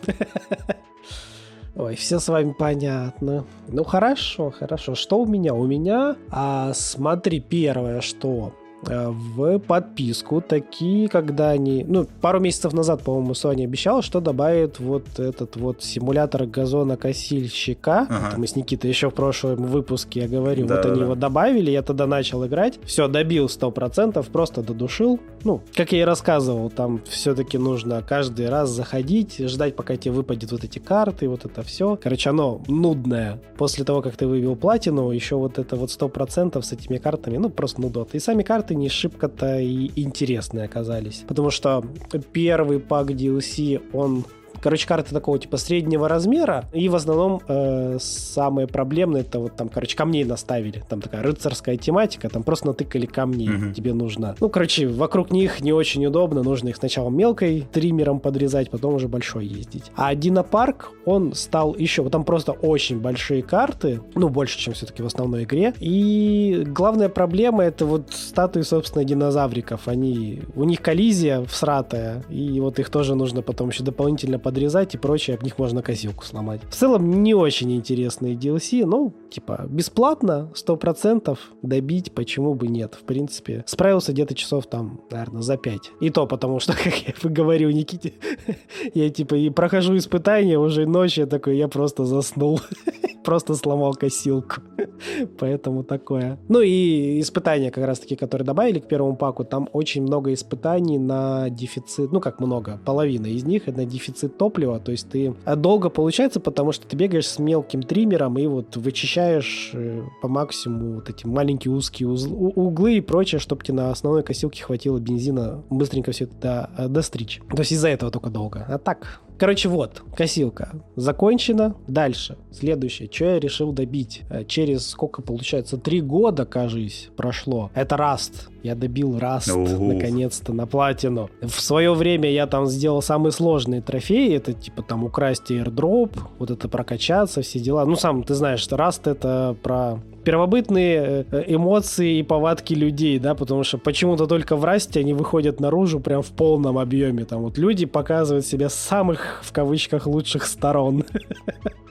Ой, 1.75 1.95
все 1.95 2.19
с 2.19 2.27
вами 2.27 2.53
понятно. 2.57 3.45
Ну 3.67 3.83
хорошо, 3.83 4.51
хорошо. 4.51 4.93
Что 4.93 5.19
у 5.19 5.25
меня? 5.25 5.55
У 5.55 5.65
меня, 5.65 6.15
а, 6.29 6.71
смотри, 6.73 7.39
первое, 7.39 8.01
что 8.01 8.53
в 8.87 9.59
подписку 9.59 10.41
такие, 10.41 11.07
когда 11.07 11.49
они... 11.49 11.83
Ну, 11.87 12.07
пару 12.21 12.39
месяцев 12.39 12.73
назад, 12.73 13.03
по-моему, 13.03 13.31
Sony 13.31 13.63
обещала, 13.63 14.01
что 14.01 14.19
добавит 14.19 14.79
вот 14.79 15.19
этот 15.19 15.55
вот 15.55 15.83
симулятор 15.83 16.45
газонокосильщика. 16.45 18.07
Ага. 18.09 18.27
Это 18.29 18.39
мы 18.39 18.47
с 18.47 18.55
Никитой 18.55 18.89
еще 18.89 19.09
в 19.09 19.13
прошлом 19.13 19.65
выпуске 19.65 20.21
я 20.21 20.27
говорил. 20.27 20.67
Да, 20.67 20.75
вот 20.75 20.83
да, 20.83 20.89
они 20.89 20.99
да. 20.99 21.05
его 21.05 21.15
добавили, 21.15 21.71
я 21.71 21.81
тогда 21.81 22.07
начал 22.07 22.45
играть. 22.45 22.79
Все, 22.85 23.07
добил 23.07 23.45
100%, 23.45 24.29
просто 24.31 24.61
додушил. 24.61 25.19
Ну, 25.43 25.61
как 25.75 25.91
я 25.91 26.01
и 26.01 26.03
рассказывал, 26.03 26.69
там 26.69 27.01
все-таки 27.05 27.57
нужно 27.57 28.01
каждый 28.01 28.49
раз 28.49 28.69
заходить, 28.69 29.37
ждать, 29.39 29.75
пока 29.75 29.95
тебе 29.95 30.13
выпадет 30.13 30.51
вот 30.51 30.63
эти 30.63 30.79
карты, 30.79 31.27
вот 31.27 31.45
это 31.45 31.63
все. 31.63 31.97
Короче, 32.01 32.29
оно 32.29 32.61
нудное. 32.67 33.41
После 33.57 33.83
того, 33.85 34.01
как 34.01 34.15
ты 34.15 34.27
вывел 34.27 34.55
платину, 34.55 35.11
еще 35.11 35.35
вот 35.35 35.59
это 35.59 35.75
вот 35.75 35.89
100% 35.89 36.61
с 36.61 36.71
этими 36.71 36.97
картами, 36.97 37.37
ну, 37.37 37.49
просто 37.49 37.81
нудот. 37.81 38.13
И 38.13 38.19
сами 38.19 38.43
карты 38.43 38.72
не 38.73 38.89
шибко-то 38.89 39.59
и 39.59 39.91
интересные 39.95 40.65
оказались. 40.65 41.23
Потому 41.27 41.49
что 41.49 41.85
первый 42.31 42.79
пак 42.79 43.11
DLC, 43.11 43.81
он 43.93 44.25
Короче, 44.63 44.87
карты 44.87 45.13
такого 45.13 45.37
типа 45.37 45.57
среднего 45.57 46.07
размера, 46.07 46.63
и 46.71 46.87
в 46.87 46.95
основном 46.95 47.41
э, 47.49 47.97
самое 47.99 48.65
проблемное 48.65 49.19
это 49.19 49.39
вот 49.39 49.57
там, 49.57 49.67
короче, 49.67 49.97
камней 49.97 50.23
наставили. 50.23 50.81
Там 50.87 51.01
такая 51.01 51.21
рыцарская 51.21 51.75
тематика, 51.75 52.29
там 52.29 52.43
просто 52.43 52.67
натыкали 52.67 53.05
камни, 53.05 53.49
угу. 53.49 53.73
тебе 53.73 53.93
нужно. 53.93 54.37
Ну, 54.39 54.47
короче, 54.47 54.87
вокруг 54.87 55.31
них 55.31 55.59
не 55.59 55.73
очень 55.73 56.05
удобно, 56.05 56.43
нужно 56.43 56.69
их 56.69 56.77
сначала 56.77 57.09
мелкой 57.09 57.67
триммером 57.73 58.21
подрезать, 58.21 58.69
потом 58.69 58.93
уже 58.93 59.09
большой 59.09 59.47
ездить. 59.47 59.91
А 59.97 60.15
Динопарк, 60.15 60.91
он 61.03 61.33
стал 61.33 61.75
еще, 61.75 62.01
вот 62.01 62.13
там 62.13 62.23
просто 62.23 62.53
очень 62.53 63.01
большие 63.01 63.43
карты, 63.43 63.99
ну, 64.15 64.29
больше, 64.29 64.57
чем 64.57 64.73
все-таки 64.73 65.03
в 65.03 65.07
основной 65.07 65.43
игре. 65.43 65.73
И 65.81 66.63
главная 66.65 67.09
проблема 67.09 67.65
это 67.65 67.85
вот 67.85 68.13
статуи, 68.13 68.61
собственно, 68.61 69.03
динозавриков. 69.03 69.89
Они, 69.89 70.43
у 70.55 70.63
них 70.63 70.81
коллизия 70.81 71.43
всратая, 71.43 72.23
и 72.29 72.61
вот 72.61 72.79
их 72.79 72.89
тоже 72.89 73.15
нужно 73.15 73.41
потом 73.41 73.67
еще 73.67 73.83
дополнительно 73.83 74.39
под 74.39 74.52
подрезать 74.53 74.93
и 74.93 74.99
прочее, 74.99 75.35
об 75.35 75.43
них 75.43 75.57
можно 75.57 75.81
козилку 75.81 76.23
сломать. 76.23 76.61
В 76.69 76.75
целом 76.75 77.23
не 77.23 77.33
очень 77.33 77.75
интересные 77.75 78.35
DLC, 78.35 78.85
ну, 78.85 79.11
типа, 79.31 79.65
бесплатно, 79.67 80.51
100% 80.53 81.35
добить, 81.63 82.13
почему 82.13 82.53
бы 82.53 82.67
нет. 82.67 82.93
В 82.93 83.03
принципе, 83.03 83.63
справился 83.65 84.11
где-то 84.13 84.35
часов 84.35 84.67
там, 84.67 85.01
наверное, 85.09 85.41
за 85.41 85.57
5. 85.57 85.79
И 86.01 86.11
то 86.11 86.27
потому, 86.27 86.59
что, 86.59 86.73
как 86.83 86.93
я 86.95 87.13
говорил 87.23 87.71
Никите, 87.71 88.13
я 88.93 89.09
типа 89.09 89.33
и 89.33 89.49
прохожу 89.49 89.97
испытания 89.97 90.59
уже 90.59 90.85
ночью, 90.85 91.25
такой, 91.25 91.57
я 91.57 91.67
просто 91.67 92.05
заснул. 92.05 92.61
просто 93.23 93.55
сломал 93.55 93.93
косилку. 93.93 94.61
Поэтому 95.39 95.83
такое. 95.83 96.37
Ну 96.49 96.61
и 96.61 97.19
испытания 97.19 97.71
как 97.71 97.85
раз-таки, 97.85 98.15
которые 98.15 98.45
добавили 98.45 98.79
к 98.79 98.87
первому 98.87 99.15
паку, 99.15 99.43
там 99.43 99.69
очень 99.73 100.03
много 100.03 100.33
испытаний 100.33 100.99
на 100.99 101.49
дефицит, 101.49 102.11
ну 102.11 102.19
как 102.19 102.39
много, 102.39 102.79
половина 102.85 103.27
из 103.27 103.43
них 103.43 103.67
это 103.67 103.85
дефицит 103.85 104.37
топлива, 104.37 104.79
то 104.79 104.91
есть 104.91 105.09
ты 105.09 105.33
а 105.45 105.55
долго 105.55 105.89
получается, 105.89 106.39
потому 106.39 106.71
что 106.71 106.87
ты 106.87 106.95
бегаешь 106.95 107.27
с 107.27 107.39
мелким 107.39 107.83
триммером 107.83 108.37
и 108.37 108.47
вот 108.47 108.75
вычищаешь 108.75 109.71
э, 109.73 110.03
по 110.21 110.27
максимуму 110.27 110.95
вот 110.95 111.09
эти 111.09 111.25
маленькие 111.25 111.73
узкие 111.73 112.09
углы 112.09 112.97
и 112.97 113.01
прочее, 113.01 113.39
чтобы 113.39 113.63
тебе 113.63 113.77
на 113.77 113.91
основной 113.91 114.23
косилке 114.23 114.63
хватило 114.63 114.99
бензина 114.99 115.63
быстренько 115.69 116.11
все 116.11 116.25
это 116.25 116.69
э, 116.77 116.87
достричь. 116.87 117.41
То 117.49 117.59
есть 117.59 117.71
из-за 117.71 117.89
этого 117.89 118.11
только 118.11 118.29
долго. 118.29 118.65
А 118.67 118.77
так, 118.77 119.21
Короче, 119.37 119.69
вот, 119.69 120.03
косилка 120.15 120.73
закончена. 120.95 121.75
Дальше, 121.87 122.37
следующее, 122.51 123.09
что 123.11 123.25
я 123.25 123.39
решил 123.39 123.71
добить. 123.71 124.21
Э, 124.29 124.45
через 124.45 124.87
сколько, 124.87 125.21
получается, 125.21 125.77
три 125.77 126.01
года, 126.01 126.45
кажись, 126.45 127.09
прошло. 127.15 127.71
Это 127.73 127.97
Rust. 127.97 128.49
Я 128.63 128.75
добил 128.75 129.19
Rust, 129.19 129.53
наконец-то, 129.53 130.53
на 130.53 130.65
платину. 130.65 131.29
В 131.41 131.59
свое 131.59 131.93
время 131.93 132.31
я 132.31 132.47
там 132.47 132.65
сделал 132.67 133.01
самые 133.01 133.33
сложные 133.33 133.81
трофеи. 133.81 134.33
Это, 134.33 134.53
типа, 134.53 134.81
там, 134.81 135.03
украсть 135.03 135.51
airdrop, 135.51 136.17
вот 136.39 136.49
это 136.49 136.69
прокачаться, 136.69 137.41
все 137.41 137.59
дела. 137.59 137.85
Ну, 137.85 137.97
сам 137.97 138.23
ты 138.23 138.33
знаешь, 138.35 138.61
что 138.61 138.77
Rust 138.77 139.05
это 139.07 139.57
про 139.61 139.99
первобытные 140.23 141.25
э, 141.29 141.43
эмоции 141.47 142.19
и 142.19 142.23
повадки 142.23 142.73
людей, 142.73 143.19
да, 143.19 143.35
потому 143.35 143.65
что 143.65 143.77
почему-то 143.77 144.27
только 144.27 144.55
в 144.55 144.63
Rust 144.63 144.94
е 144.94 145.01
они 145.01 145.13
выходят 145.13 145.59
наружу 145.59 145.99
прям 145.99 146.21
в 146.21 146.31
полном 146.31 146.77
объеме. 146.77 147.25
Там 147.25 147.41
вот 147.41 147.57
люди 147.57 147.85
показывают 147.85 148.45
себя 148.45 148.69
с 148.69 148.75
самых, 148.75 149.41
в 149.43 149.51
кавычках, 149.51 150.07
лучших 150.07 150.45
сторон. 150.45 151.03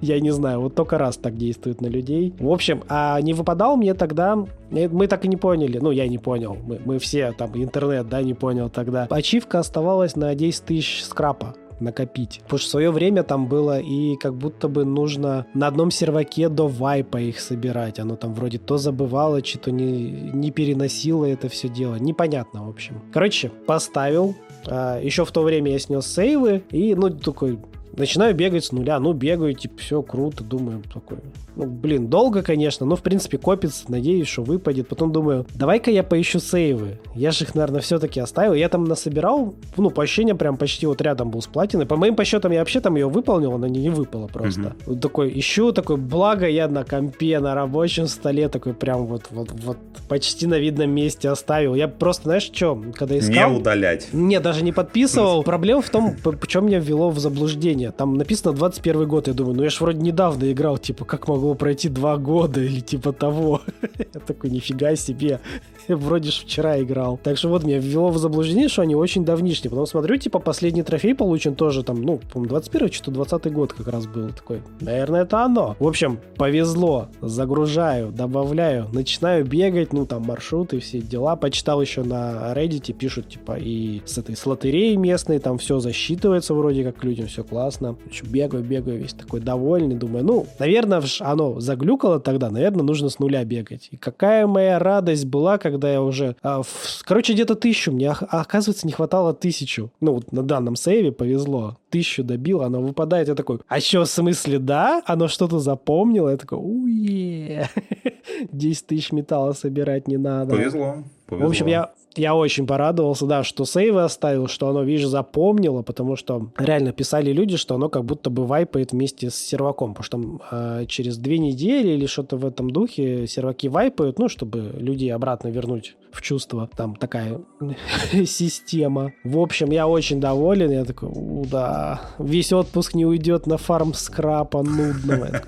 Я 0.00 0.20
не 0.20 0.30
знаю, 0.30 0.60
вот 0.60 0.74
только 0.74 0.98
раз 0.98 1.16
так 1.16 1.36
действует 1.36 1.80
на 1.80 1.86
людей. 1.86 2.34
В 2.38 2.50
общем, 2.50 2.82
а 2.88 3.20
не 3.20 3.34
выпадал 3.34 3.76
мне 3.76 3.94
тогда... 3.94 4.46
Э, 4.70 4.88
мы 4.88 5.06
так 5.06 5.24
и 5.24 5.28
не 5.28 5.36
поняли. 5.36 5.78
Ну, 5.78 5.90
я 5.90 6.08
не 6.08 6.18
понял. 6.18 6.56
Мы, 6.64 6.80
мы 6.84 6.98
все, 6.98 7.32
там, 7.32 7.50
интернет, 7.54 8.08
да, 8.08 8.22
не 8.22 8.34
понял 8.34 8.68
тогда. 8.70 9.06
Ачивка 9.10 9.58
оставалась 9.58 10.16
на 10.16 10.34
10 10.34 10.64
тысяч 10.64 11.04
скрапа 11.04 11.54
накопить. 11.80 12.40
Потому 12.44 12.58
что 12.58 12.68
в 12.68 12.70
свое 12.70 12.90
время 12.90 13.22
там 13.22 13.46
было 13.46 13.80
и 13.80 14.16
как 14.16 14.34
будто 14.34 14.68
бы 14.68 14.84
нужно 14.84 15.46
на 15.54 15.66
одном 15.66 15.90
серваке 15.90 16.48
до 16.48 16.68
вайпа 16.68 17.18
их 17.18 17.40
собирать. 17.40 17.98
Оно 17.98 18.16
там 18.16 18.34
вроде 18.34 18.58
то 18.58 18.76
забывало, 18.76 19.44
что-то 19.44 19.70
не, 19.70 20.10
не 20.32 20.50
переносило 20.50 21.24
это 21.24 21.48
все 21.48 21.68
дело. 21.68 21.96
Непонятно, 21.96 22.66
в 22.66 22.68
общем. 22.68 23.00
Короче, 23.12 23.50
поставил. 23.66 24.34
А, 24.66 25.00
еще 25.00 25.24
в 25.24 25.32
то 25.32 25.42
время 25.42 25.72
я 25.72 25.78
снес 25.78 26.06
сейвы 26.06 26.62
и, 26.70 26.94
ну, 26.94 27.10
такой, 27.10 27.58
Начинаю 27.96 28.34
бегать 28.34 28.64
с 28.64 28.72
нуля. 28.72 28.98
Ну, 29.00 29.12
бегаю, 29.12 29.54
типа, 29.54 29.74
все 29.78 30.02
круто. 30.02 30.44
Думаю, 30.44 30.82
такой, 30.92 31.18
ну, 31.56 31.66
блин, 31.66 32.08
долго, 32.08 32.42
конечно, 32.42 32.86
но, 32.86 32.96
в 32.96 33.02
принципе, 33.02 33.38
копится. 33.38 33.84
Надеюсь, 33.88 34.28
что 34.28 34.42
выпадет. 34.42 34.88
Потом 34.88 35.12
думаю, 35.12 35.46
давай-ка 35.54 35.90
я 35.90 36.02
поищу 36.02 36.38
сейвы. 36.38 36.98
Я 37.14 37.32
же 37.32 37.44
их, 37.44 37.54
наверное, 37.54 37.80
все-таки 37.80 38.20
оставил. 38.20 38.54
Я 38.54 38.68
там 38.68 38.84
насобирал, 38.84 39.54
ну, 39.76 39.90
по 39.90 40.02
ощущениям, 40.02 40.38
прям 40.38 40.56
почти 40.56 40.86
вот 40.86 41.00
рядом 41.00 41.30
был 41.30 41.42
с 41.42 41.46
платиной. 41.46 41.86
По 41.86 41.96
моим 41.96 42.14
подсчетам, 42.14 42.52
я 42.52 42.60
вообще 42.60 42.80
там 42.80 42.96
ее 42.96 43.08
выполнил, 43.08 43.52
она 43.52 43.68
не, 43.68 43.80
не 43.80 43.90
выпала 43.90 44.26
просто. 44.26 44.60
Mm-hmm. 44.60 44.82
Вот 44.86 45.00
такой, 45.00 45.38
ищу, 45.38 45.72
такой, 45.72 45.96
благо 45.96 46.48
я 46.48 46.68
на 46.68 46.84
компе, 46.84 47.38
на 47.40 47.54
рабочем 47.54 48.06
столе, 48.06 48.48
такой 48.48 48.74
прям 48.74 49.06
вот, 49.06 49.24
вот, 49.30 49.50
вот 49.52 49.78
почти 50.08 50.46
на 50.46 50.58
видном 50.58 50.90
месте 50.90 51.28
оставил. 51.28 51.74
Я 51.74 51.88
просто, 51.88 52.24
знаешь, 52.24 52.50
что, 52.52 52.82
когда 52.94 53.18
искал... 53.18 53.50
Не 53.50 53.58
удалять. 53.58 54.08
Не, 54.12 54.40
даже 54.40 54.62
не 54.62 54.72
подписывал. 54.72 55.42
Проблема 55.44 55.82
в 55.82 55.90
том, 55.90 56.16
почему 56.22 56.66
меня 56.66 56.78
ввело 56.78 57.10
в 57.10 57.18
заблуждение. 57.18 57.79
Там 57.88 58.14
написано 58.14 58.52
21 58.52 59.08
год. 59.08 59.28
Я 59.28 59.34
думаю, 59.34 59.56
ну 59.56 59.62
я 59.62 59.70
ж 59.70 59.80
вроде 59.80 60.00
недавно 60.00 60.50
играл, 60.52 60.78
типа, 60.78 61.04
как 61.04 61.28
могло 61.28 61.54
пройти 61.54 61.88
два 61.88 62.16
года 62.16 62.60
или 62.60 62.80
типа 62.80 63.12
того. 63.12 63.62
Я 63.98 64.20
такой, 64.20 64.50
нифига 64.50 64.96
себе. 64.96 65.40
Вроде 65.88 66.30
ж 66.30 66.42
вчера 66.44 66.80
играл. 66.80 67.18
Так 67.22 67.38
что 67.38 67.48
вот 67.48 67.64
меня 67.64 67.78
ввело 67.78 68.10
в 68.10 68.18
заблуждение, 68.18 68.68
что 68.68 68.82
они 68.82 68.94
очень 68.94 69.24
давнишние. 69.24 69.70
Потом 69.70 69.86
смотрю, 69.86 70.16
типа, 70.16 70.38
последний 70.38 70.82
трофей 70.82 71.14
получен 71.14 71.54
тоже 71.54 71.82
там, 71.82 72.02
ну, 72.02 72.20
по-моему, 72.32 72.50
21 72.50 72.92
что 72.92 73.10
20 73.10 73.52
год 73.52 73.72
как 73.72 73.88
раз 73.88 74.06
был 74.06 74.28
такой. 74.30 74.62
Наверное, 74.80 75.22
это 75.22 75.44
оно. 75.44 75.76
В 75.78 75.86
общем, 75.86 76.18
повезло. 76.36 77.08
Загружаю, 77.20 78.10
добавляю, 78.12 78.88
начинаю 78.92 79.44
бегать, 79.44 79.92
ну, 79.92 80.06
там, 80.06 80.22
маршруты, 80.22 80.80
все 80.80 81.00
дела. 81.00 81.36
Почитал 81.36 81.80
еще 81.80 82.02
на 82.02 82.52
Reddit, 82.54 82.92
пишут, 82.92 83.28
типа, 83.28 83.56
и 83.58 84.02
с 84.04 84.18
этой 84.18 84.36
с 84.36 84.46
лотереей 84.46 84.96
местной, 84.96 85.38
там 85.38 85.58
все 85.58 85.78
засчитывается 85.80 86.54
вроде 86.54 86.84
как 86.84 87.02
людям, 87.04 87.26
все 87.26 87.44
классно. 87.44 87.69
Еще 88.10 88.24
бегаю, 88.24 88.64
бегаю, 88.64 88.98
весь 88.98 89.12
такой 89.12 89.40
довольный, 89.40 89.96
думаю, 89.96 90.24
ну, 90.24 90.46
наверное, 90.58 91.02
оно 91.20 91.60
заглюкало 91.60 92.20
тогда, 92.20 92.50
наверное, 92.50 92.82
нужно 92.82 93.08
с 93.08 93.18
нуля 93.18 93.44
бегать. 93.44 93.88
И 93.90 93.96
какая 93.96 94.46
моя 94.46 94.78
радость 94.78 95.26
была, 95.26 95.58
когда 95.58 95.92
я 95.92 96.02
уже... 96.02 96.36
А, 96.42 96.62
в, 96.62 97.02
короче, 97.04 97.32
где-то 97.32 97.54
тысячу, 97.54 97.92
мне, 97.92 98.10
а, 98.10 98.40
оказывается, 98.40 98.86
не 98.86 98.92
хватало 98.92 99.34
тысячу. 99.34 99.90
Ну, 100.00 100.14
вот 100.14 100.32
на 100.32 100.42
данном 100.42 100.76
сейве 100.76 101.12
повезло. 101.12 101.76
Тысячу 101.90 102.22
добил, 102.22 102.62
оно 102.62 102.80
выпадает, 102.80 103.28
я 103.28 103.34
такой, 103.34 103.58
а 103.68 103.80
что, 103.80 104.04
в 104.04 104.08
смысле, 104.08 104.58
да? 104.58 105.02
Оно 105.06 105.28
что-то 105.28 105.58
запомнило? 105.58 106.30
Я 106.30 106.36
такой, 106.36 106.58
уе 106.58 107.68
10 108.52 108.86
тысяч 108.86 109.12
металла 109.12 109.52
собирать 109.52 110.08
не 110.08 110.16
надо. 110.16 110.54
Повезло. 110.54 111.04
Повезло. 111.30 111.46
В 111.46 111.50
общем, 111.50 111.66
я 111.66 111.90
я 112.16 112.34
очень 112.34 112.66
порадовался, 112.66 113.26
да, 113.26 113.44
что 113.44 113.64
сейвы 113.64 114.02
оставил, 114.02 114.48
что 114.48 114.68
оно, 114.68 114.82
видишь, 114.82 115.06
запомнило, 115.06 115.82
потому 115.82 116.16
что 116.16 116.50
реально 116.58 116.92
писали 116.92 117.32
люди, 117.32 117.56
что 117.56 117.76
оно 117.76 117.88
как 117.88 118.04
будто 118.04 118.30
бы 118.30 118.46
вайпает 118.46 118.92
вместе 118.92 119.30
с 119.30 119.36
серваком, 119.36 119.94
потому 119.94 120.04
что 120.04 120.16
там 120.18 120.42
э, 120.50 120.86
через 120.86 121.18
две 121.18 121.38
недели 121.38 121.90
или 121.90 122.06
что-то 122.06 122.36
в 122.36 122.44
этом 122.44 122.70
духе 122.70 123.26
серваки 123.26 123.68
вайпают, 123.68 124.18
ну, 124.18 124.28
чтобы 124.28 124.74
людей 124.76 125.12
обратно 125.14 125.48
вернуть 125.48 125.96
в 126.12 126.20
чувство. 126.20 126.68
Там 126.76 126.96
такая 126.96 127.40
система. 128.26 129.12
В 129.22 129.38
общем, 129.38 129.70
я 129.70 129.86
очень 129.86 130.20
доволен. 130.20 130.70
Я 130.70 130.84
такой, 130.84 131.10
да, 131.46 132.00
весь 132.18 132.52
отпуск 132.52 132.94
не 132.94 133.06
уйдет 133.06 133.46
на 133.46 133.56
фарм 133.56 133.94
скрапа 133.94 134.62
нудного. 134.62 135.42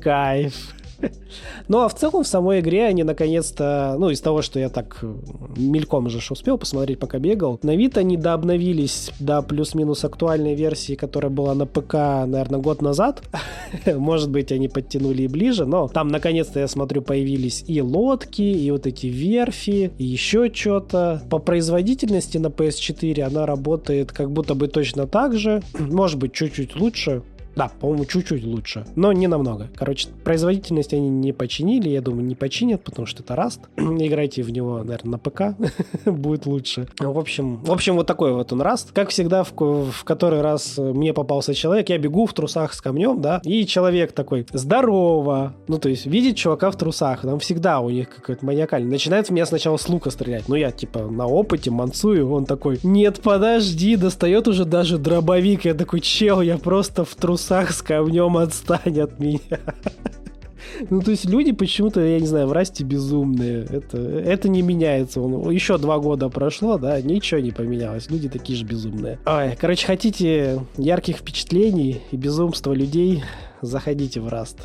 Кайф. 0.00 0.74
Ну, 1.68 1.80
а 1.80 1.88
в 1.88 1.94
целом 1.94 2.24
в 2.24 2.26
самой 2.26 2.60
игре 2.60 2.86
они 2.86 3.04
наконец-то, 3.04 3.96
ну, 3.98 4.10
из 4.10 4.20
того, 4.20 4.42
что 4.42 4.58
я 4.58 4.68
так 4.68 4.98
э, 5.02 5.14
мельком 5.56 6.06
уже 6.06 6.18
успел 6.30 6.58
посмотреть, 6.58 6.98
пока 6.98 7.18
бегал, 7.18 7.58
на 7.62 7.76
вид 7.76 7.96
они 7.98 8.16
дообновились 8.16 9.10
до 9.20 9.42
плюс-минус 9.42 10.04
актуальной 10.04 10.54
версии, 10.54 10.94
которая 10.94 11.30
была 11.30 11.54
на 11.54 11.66
ПК, 11.66 11.94
наверное, 12.26 12.60
год 12.60 12.82
назад. 12.82 13.22
Может 13.86 14.30
быть, 14.30 14.52
они 14.52 14.68
подтянули 14.68 15.22
и 15.22 15.28
ближе, 15.28 15.64
но 15.66 15.88
там 15.88 16.08
наконец-то, 16.08 16.60
я 16.60 16.68
смотрю, 16.68 17.02
появились 17.02 17.64
и 17.66 17.80
лодки, 17.80 18.42
и 18.42 18.70
вот 18.70 18.86
эти 18.86 19.06
верфи, 19.06 19.92
и 19.96 20.04
еще 20.04 20.50
что-то. 20.52 21.22
По 21.30 21.38
производительности 21.38 22.38
на 22.38 22.48
PS4 22.48 23.22
она 23.22 23.46
работает 23.46 24.12
как 24.12 24.30
будто 24.30 24.54
бы 24.54 24.68
точно 24.68 25.06
так 25.06 25.38
же. 25.38 25.62
Может 25.78 26.18
быть, 26.18 26.32
чуть-чуть 26.32 26.76
лучше. 26.76 27.22
Да, 27.56 27.70
по-моему, 27.80 28.04
чуть-чуть 28.04 28.44
лучше, 28.44 28.86
но 28.96 29.12
не 29.12 29.26
намного. 29.26 29.68
Короче, 29.74 30.08
производительность 30.24 30.94
они 30.94 31.08
не 31.08 31.32
починили, 31.32 31.88
я 31.88 32.00
думаю, 32.00 32.24
не 32.24 32.34
починят, 32.34 32.82
потому 32.82 33.06
что 33.06 33.22
это 33.22 33.34
Rust. 33.34 33.60
Играйте 33.76 34.42
в 34.42 34.50
него, 34.50 34.78
наверное, 34.78 35.12
на 35.12 35.18
ПК, 35.18 35.42
будет 36.06 36.46
лучше. 36.46 36.88
В 36.98 37.18
общем, 37.18 37.56
в 37.56 37.72
общем, 37.72 37.96
вот 37.96 38.06
такой 38.06 38.32
вот 38.32 38.52
он 38.52 38.62
Rust. 38.62 38.88
Как 38.92 39.10
всегда, 39.10 39.42
в, 39.44 39.52
в 39.52 40.04
который 40.04 40.40
раз 40.40 40.78
мне 40.78 41.12
попался 41.12 41.54
человек, 41.54 41.88
я 41.88 41.98
бегу 41.98 42.26
в 42.26 42.32
трусах 42.32 42.72
с 42.72 42.80
камнем, 42.80 43.20
да, 43.20 43.40
и 43.44 43.66
человек 43.66 44.12
такой, 44.12 44.46
здорово, 44.52 45.54
ну, 45.66 45.78
то 45.78 45.88
есть, 45.88 46.06
видит 46.06 46.36
чувака 46.36 46.70
в 46.70 46.76
трусах, 46.76 47.22
там 47.22 47.40
всегда 47.40 47.80
у 47.80 47.90
них 47.90 48.08
какой-то 48.10 48.44
маниакальный. 48.46 48.90
Начинает 48.90 49.28
в 49.28 49.30
меня 49.30 49.46
сначала 49.46 49.76
с 49.76 49.88
лука 49.88 50.10
стрелять, 50.10 50.48
ну, 50.48 50.54
я, 50.54 50.70
типа, 50.70 51.00
на 51.00 51.26
опыте 51.26 51.70
мансую, 51.70 52.30
он 52.30 52.46
такой, 52.46 52.78
нет, 52.82 53.20
подожди, 53.22 53.96
достает 53.96 54.46
уже 54.46 54.64
даже 54.64 54.98
дробовик, 54.98 55.64
я 55.64 55.74
такой, 55.74 56.00
чел, 56.00 56.40
я 56.40 56.56
просто 56.56 57.04
в 57.04 57.14
трусах 57.16 57.39
трусах 57.40 57.72
с 57.72 57.82
камнем 57.82 58.36
отстань 58.36 59.00
от 59.00 59.18
меня. 59.18 59.40
Ну, 60.88 61.02
то 61.02 61.10
есть 61.10 61.24
люди 61.26 61.52
почему-то, 61.52 62.00
я 62.00 62.20
не 62.20 62.26
знаю, 62.26 62.46
в 62.46 62.52
расте 62.52 62.84
безумные. 62.84 63.64
Это, 63.64 63.98
это 63.98 64.48
не 64.48 64.62
меняется. 64.62 65.20
Он, 65.20 65.50
еще 65.50 65.78
два 65.78 65.98
года 65.98 66.28
прошло, 66.28 66.78
да, 66.78 67.00
ничего 67.00 67.40
не 67.40 67.50
поменялось. 67.50 68.08
Люди 68.08 68.28
такие 68.28 68.58
же 68.58 68.64
безумные. 68.64 69.18
Ой, 69.26 69.56
короче, 69.60 69.86
хотите 69.86 70.64
ярких 70.76 71.18
впечатлений 71.18 72.00
и 72.12 72.16
безумства 72.16 72.72
людей, 72.72 73.24
заходите 73.62 74.20
в 74.20 74.28
раст. 74.28 74.58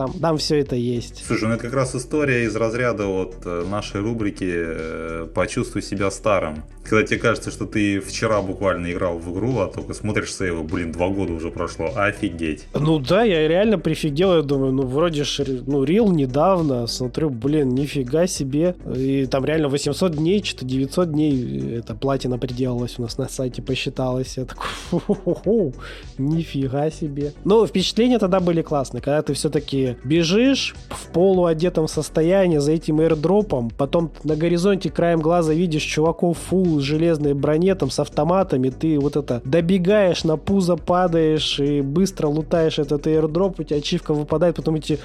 Там, 0.00 0.14
там 0.14 0.38
все 0.38 0.60
это 0.60 0.76
есть. 0.76 1.22
Слушай, 1.26 1.48
ну 1.48 1.54
это 1.56 1.64
как 1.64 1.74
раз 1.74 1.94
история 1.94 2.44
из 2.44 2.56
разряда 2.56 3.04
вот 3.04 3.34
э, 3.44 3.66
нашей 3.70 4.00
рубрики 4.00 4.50
э, 4.50 5.26
«Почувствуй 5.34 5.82
себя 5.82 6.10
старым». 6.10 6.64
Когда 6.84 7.06
тебе 7.06 7.20
кажется, 7.20 7.50
что 7.50 7.66
ты 7.66 8.00
вчера 8.00 8.40
буквально 8.40 8.90
играл 8.90 9.18
в 9.18 9.30
игру, 9.30 9.58
а 9.58 9.66
только 9.66 9.92
смотришь 9.92 10.34
сейвы, 10.34 10.62
блин, 10.62 10.90
два 10.90 11.08
года 11.08 11.34
уже 11.34 11.50
прошло, 11.50 11.92
офигеть. 11.94 12.64
Ну 12.74 12.98
да, 12.98 13.24
я 13.24 13.46
реально 13.46 13.78
прифигел, 13.78 14.34
я 14.36 14.42
думаю, 14.42 14.72
ну 14.72 14.86
вроде 14.86 15.24
ж, 15.24 15.42
ну 15.66 15.84
рил 15.84 16.10
недавно, 16.10 16.86
смотрю, 16.86 17.28
блин, 17.28 17.68
нифига 17.74 18.26
себе. 18.26 18.74
И 18.96 19.26
там 19.26 19.44
реально 19.44 19.68
800 19.68 20.16
дней, 20.16 20.42
что-то 20.42 20.64
900 20.64 21.12
дней 21.12 21.76
это 21.76 21.94
платина 21.94 22.38
приделалась 22.38 22.98
у 22.98 23.02
нас 23.02 23.18
на 23.18 23.28
сайте, 23.28 23.60
посчиталось. 23.60 24.38
Я 24.38 24.46
такой, 24.46 24.66
Фу-ху-ху, 24.88 25.74
нифига 26.16 26.90
себе. 26.90 27.34
Но 27.44 27.66
впечатления 27.66 28.18
тогда 28.18 28.40
были 28.40 28.62
классные, 28.62 29.02
когда 29.02 29.20
ты 29.20 29.34
все-таки 29.34 29.89
бежишь 30.04 30.74
в 30.88 31.12
полуодетом 31.12 31.88
состоянии 31.88 32.58
за 32.58 32.72
этим 32.72 33.00
airdropом, 33.00 33.70
потом 33.76 34.10
на 34.24 34.36
горизонте 34.36 34.90
краем 34.90 35.20
глаза 35.20 35.52
видишь 35.52 35.82
чуваков 35.82 36.38
фул 36.38 36.80
железной 36.80 37.34
броне, 37.34 37.74
там, 37.74 37.90
с 37.90 37.98
автоматами, 37.98 38.70
ты 38.70 38.98
вот 38.98 39.16
это 39.16 39.40
добегаешь, 39.44 40.24
на 40.24 40.36
пузо 40.36 40.76
падаешь 40.76 41.58
и 41.60 41.80
быстро 41.80 42.28
лутаешь 42.28 42.78
этот 42.78 43.06
airdrop, 43.06 43.56
у 43.58 43.62
тебя 43.62 43.78
ачивка 43.78 44.14
выпадает, 44.14 44.56
потом 44.56 44.76
эти 44.76 44.98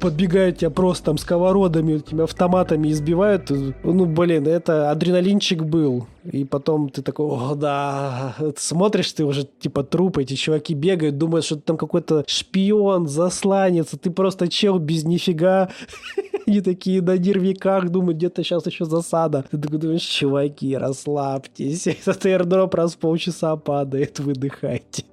подбегают 0.00 0.58
тебя 0.58 0.70
просто 0.70 1.06
там 1.06 1.18
сковородами, 1.18 1.94
этими 1.94 2.24
автоматами 2.24 2.90
избивают. 2.90 3.50
Ну, 3.50 4.06
блин, 4.06 4.46
это 4.46 4.90
адреналинчик 4.90 5.62
был. 5.62 6.06
И 6.24 6.44
потом 6.44 6.88
ты 6.88 7.02
такой, 7.02 7.26
о, 7.26 7.54
да, 7.54 8.36
смотришь, 8.56 9.12
ты 9.12 9.24
уже 9.24 9.44
типа 9.44 9.82
труп, 9.82 10.18
эти 10.18 10.34
чуваки 10.34 10.74
бегают, 10.74 11.18
думают, 11.18 11.44
что 11.44 11.56
ты 11.56 11.62
там 11.62 11.76
какой-то 11.76 12.24
шпион, 12.28 13.08
засланец, 13.08 13.92
а 13.92 13.96
ты 13.96 14.10
просто 14.10 14.48
чел 14.48 14.78
без 14.78 15.04
нифига. 15.04 15.70
Они 16.46 16.60
такие 16.60 17.02
на 17.02 17.16
нервиках 17.16 17.88
думают, 17.88 18.18
где-то 18.18 18.44
сейчас 18.44 18.66
еще 18.66 18.84
засада. 18.84 19.44
Ты 19.50 19.58
такой 19.58 19.78
думаешь, 19.78 20.02
чуваки, 20.02 20.76
расслабьтесь. 20.76 21.86
Этот 22.06 22.24
airdrop 22.26 22.74
раз 22.76 22.94
в 22.94 22.98
полчаса 22.98 23.56
падает, 23.56 24.20
выдыхайте. 24.20 25.04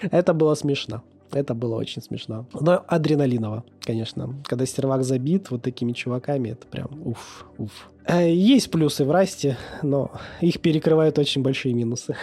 Это 0.00 0.34
было 0.34 0.54
смешно. 0.54 1.02
Это 1.32 1.54
было 1.54 1.76
очень 1.76 2.02
смешно. 2.02 2.46
Но 2.52 2.84
адреналиново, 2.86 3.64
конечно. 3.80 4.34
Когда 4.44 4.66
сервак 4.66 5.04
забит 5.04 5.50
вот 5.50 5.62
такими 5.62 5.92
чуваками, 5.92 6.50
это 6.50 6.66
прям 6.66 6.88
уф, 7.04 7.46
уф. 7.58 7.88
Э, 8.04 8.30
есть 8.30 8.70
плюсы 8.70 9.04
в 9.04 9.10
расте, 9.10 9.56
но 9.82 10.10
их 10.40 10.60
перекрывают 10.60 11.18
очень 11.18 11.42
большие 11.42 11.74
минусы. 11.74 12.16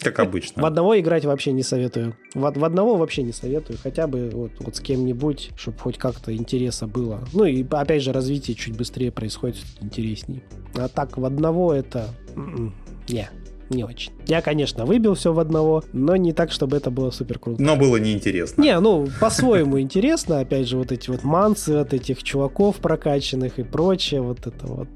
Как 0.00 0.18
обычно. 0.18 0.62
В 0.62 0.66
одного 0.66 0.98
играть 0.98 1.24
вообще 1.24 1.52
не 1.52 1.62
советую. 1.62 2.16
В, 2.34 2.40
в 2.40 2.64
одного 2.64 2.96
вообще 2.96 3.22
не 3.22 3.32
советую. 3.32 3.78
Хотя 3.82 4.06
бы 4.06 4.30
вот, 4.32 4.52
вот 4.60 4.76
с 4.76 4.80
кем-нибудь, 4.80 5.50
чтобы 5.56 5.78
хоть 5.78 5.98
как-то 5.98 6.34
интереса 6.34 6.86
было. 6.86 7.24
Ну 7.32 7.44
и 7.44 7.64
опять 7.70 8.02
же 8.02 8.12
развитие 8.12 8.56
чуть 8.56 8.76
быстрее 8.76 9.12
происходит, 9.12 9.64
интереснее. 9.80 10.42
А 10.74 10.88
так 10.88 11.16
в 11.16 11.24
одного 11.24 11.72
это... 11.72 12.08
М-м, 12.34 12.74
не, 13.08 13.28
не 13.70 13.84
очень. 13.84 14.12
Я, 14.26 14.42
конечно, 14.42 14.84
выбил 14.84 15.14
все 15.14 15.32
в 15.32 15.38
одного, 15.38 15.82
но 15.92 16.16
не 16.16 16.32
так, 16.32 16.52
чтобы 16.52 16.76
это 16.76 16.90
было 16.90 17.10
супер 17.10 17.38
круто. 17.38 17.62
Но 17.62 17.76
было 17.76 17.96
неинтересно. 17.96 18.62
Не, 18.62 18.78
ну, 18.80 19.08
по-своему 19.20 19.80
интересно. 19.80 20.40
Опять 20.40 20.68
же, 20.68 20.76
вот 20.76 20.92
эти 20.92 21.10
вот 21.10 21.24
манцы 21.24 21.70
от 21.70 21.94
этих 21.94 22.22
чуваков 22.22 22.76
прокачанных 22.76 23.58
и 23.58 23.62
прочее. 23.62 24.20
Вот 24.20 24.46
это 24.46 24.66
вот 24.66 24.88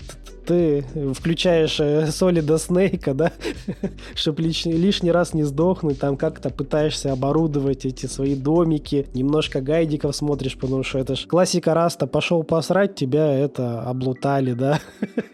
ты 0.51 0.85
включаешь 1.15 1.79
Solid 1.79 2.47
Snake, 2.47 3.15
да, 3.15 3.31
чтобы 4.17 4.43
лишний, 4.43 4.73
лишний 4.73 5.13
раз 5.13 5.33
не 5.33 5.45
сдохнуть, 5.45 6.01
там 6.01 6.17
как-то 6.17 6.51
пытаешься 6.51 7.13
оборудовать 7.13 7.85
эти 7.85 8.07
свои 8.07 8.35
домики, 8.35 9.07
немножко 9.15 9.61
гайдиков 9.61 10.17
смотришь, 10.17 10.59
потому 10.59 10.83
что 10.83 10.99
это 10.99 11.15
ж 11.15 11.27
классика 11.27 11.73
Раста, 11.73 12.09
пошел 12.09 12.43
посрать, 12.43 12.97
тебя 12.97 13.33
это 13.33 13.83
облутали, 13.83 14.55
да, 14.55 14.81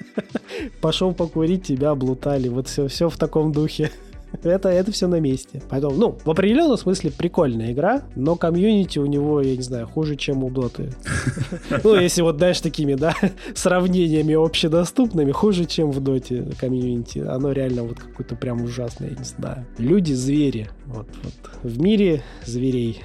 пошел 0.80 1.12
покурить, 1.12 1.64
тебя 1.64 1.90
облутали, 1.90 2.48
вот 2.48 2.68
все, 2.68 2.88
все 2.88 3.08
в 3.08 3.16
таком 3.16 3.52
духе 3.52 3.90
это, 4.42 4.68
это 4.68 4.92
все 4.92 5.06
на 5.06 5.20
месте. 5.20 5.62
Поэтому, 5.68 5.94
ну, 5.94 6.18
в 6.24 6.30
определенном 6.30 6.76
смысле 6.76 7.10
прикольная 7.10 7.72
игра, 7.72 8.02
но 8.14 8.36
комьюнити 8.36 8.98
у 8.98 9.06
него, 9.06 9.40
я 9.40 9.56
не 9.56 9.62
знаю, 9.62 9.86
хуже, 9.86 10.16
чем 10.16 10.44
у 10.44 10.50
Доты. 10.50 10.92
Ну, 11.84 11.94
если 11.94 12.22
вот, 12.22 12.36
знаешь, 12.36 12.60
такими, 12.60 12.94
да, 12.94 13.14
сравнениями 13.54 14.34
общедоступными, 14.34 15.32
хуже, 15.32 15.64
чем 15.64 15.90
в 15.90 16.00
Доте 16.00 16.44
комьюнити. 16.58 17.18
Оно 17.18 17.52
реально 17.52 17.84
вот 17.84 17.98
какое-то 17.98 18.36
прям 18.36 18.62
ужасное, 18.62 19.10
я 19.10 19.16
не 19.16 19.24
знаю. 19.24 19.66
Люди-звери. 19.78 20.68
Вот, 20.86 21.08
вот. 21.22 21.34
В 21.62 21.80
мире 21.80 22.22
зверей. 22.44 23.02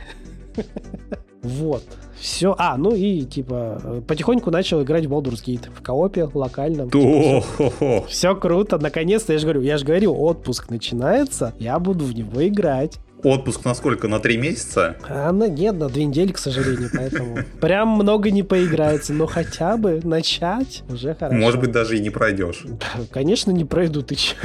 Вот. 1.43 1.83
Все. 2.19 2.55
А, 2.57 2.77
ну 2.77 2.93
и 2.93 3.23
типа 3.23 4.03
потихоньку 4.07 4.51
начал 4.51 4.83
играть 4.83 5.05
в 5.05 5.13
Baldur's 5.13 5.43
Gate 5.43 5.69
в 5.75 5.81
коопе 5.81 6.29
локальном. 6.31 6.89
Типа, 6.89 7.41
все, 7.41 8.05
все 8.07 8.35
круто. 8.35 8.77
Наконец-то, 8.77 9.33
я 9.33 9.39
же 9.39 9.45
говорю, 9.45 9.61
я 9.61 9.77
же 9.77 9.85
говорю, 9.85 10.13
отпуск 10.13 10.69
начинается, 10.69 11.53
я 11.59 11.79
буду 11.79 12.05
в 12.05 12.13
него 12.13 12.47
играть. 12.47 12.99
Отпуск 13.23 13.65
на 13.65 13.73
сколько? 13.73 14.07
На 14.07 14.19
три 14.19 14.37
месяца? 14.37 14.97
А, 15.07 15.31
на, 15.31 15.47
нет, 15.47 15.75
на 15.75 15.89
две 15.89 16.05
недели, 16.05 16.31
к 16.31 16.37
сожалению, 16.37 16.89
поэтому 16.93 17.37
прям 17.61 17.89
много 17.89 18.31
не 18.31 18.43
поиграется, 18.43 19.13
но 19.13 19.27
хотя 19.27 19.77
бы 19.77 20.01
начать 20.03 20.83
уже 20.89 21.13
хорошо. 21.13 21.37
Может 21.37 21.59
быть, 21.59 21.71
даже 21.71 21.97
и 21.97 21.99
не 21.99 22.09
пройдешь. 22.09 22.63
Конечно, 23.11 23.51
не 23.51 23.65
пройду, 23.65 24.01
ты 24.01 24.15
че. 24.15 24.35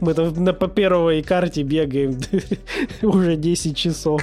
Мы 0.00 0.14
там 0.14 0.32
на, 0.42 0.52
по 0.52 0.68
первой 0.68 1.22
карте 1.22 1.62
бегаем 1.62 2.18
уже 3.02 3.36
10 3.36 3.76
часов. 3.76 4.22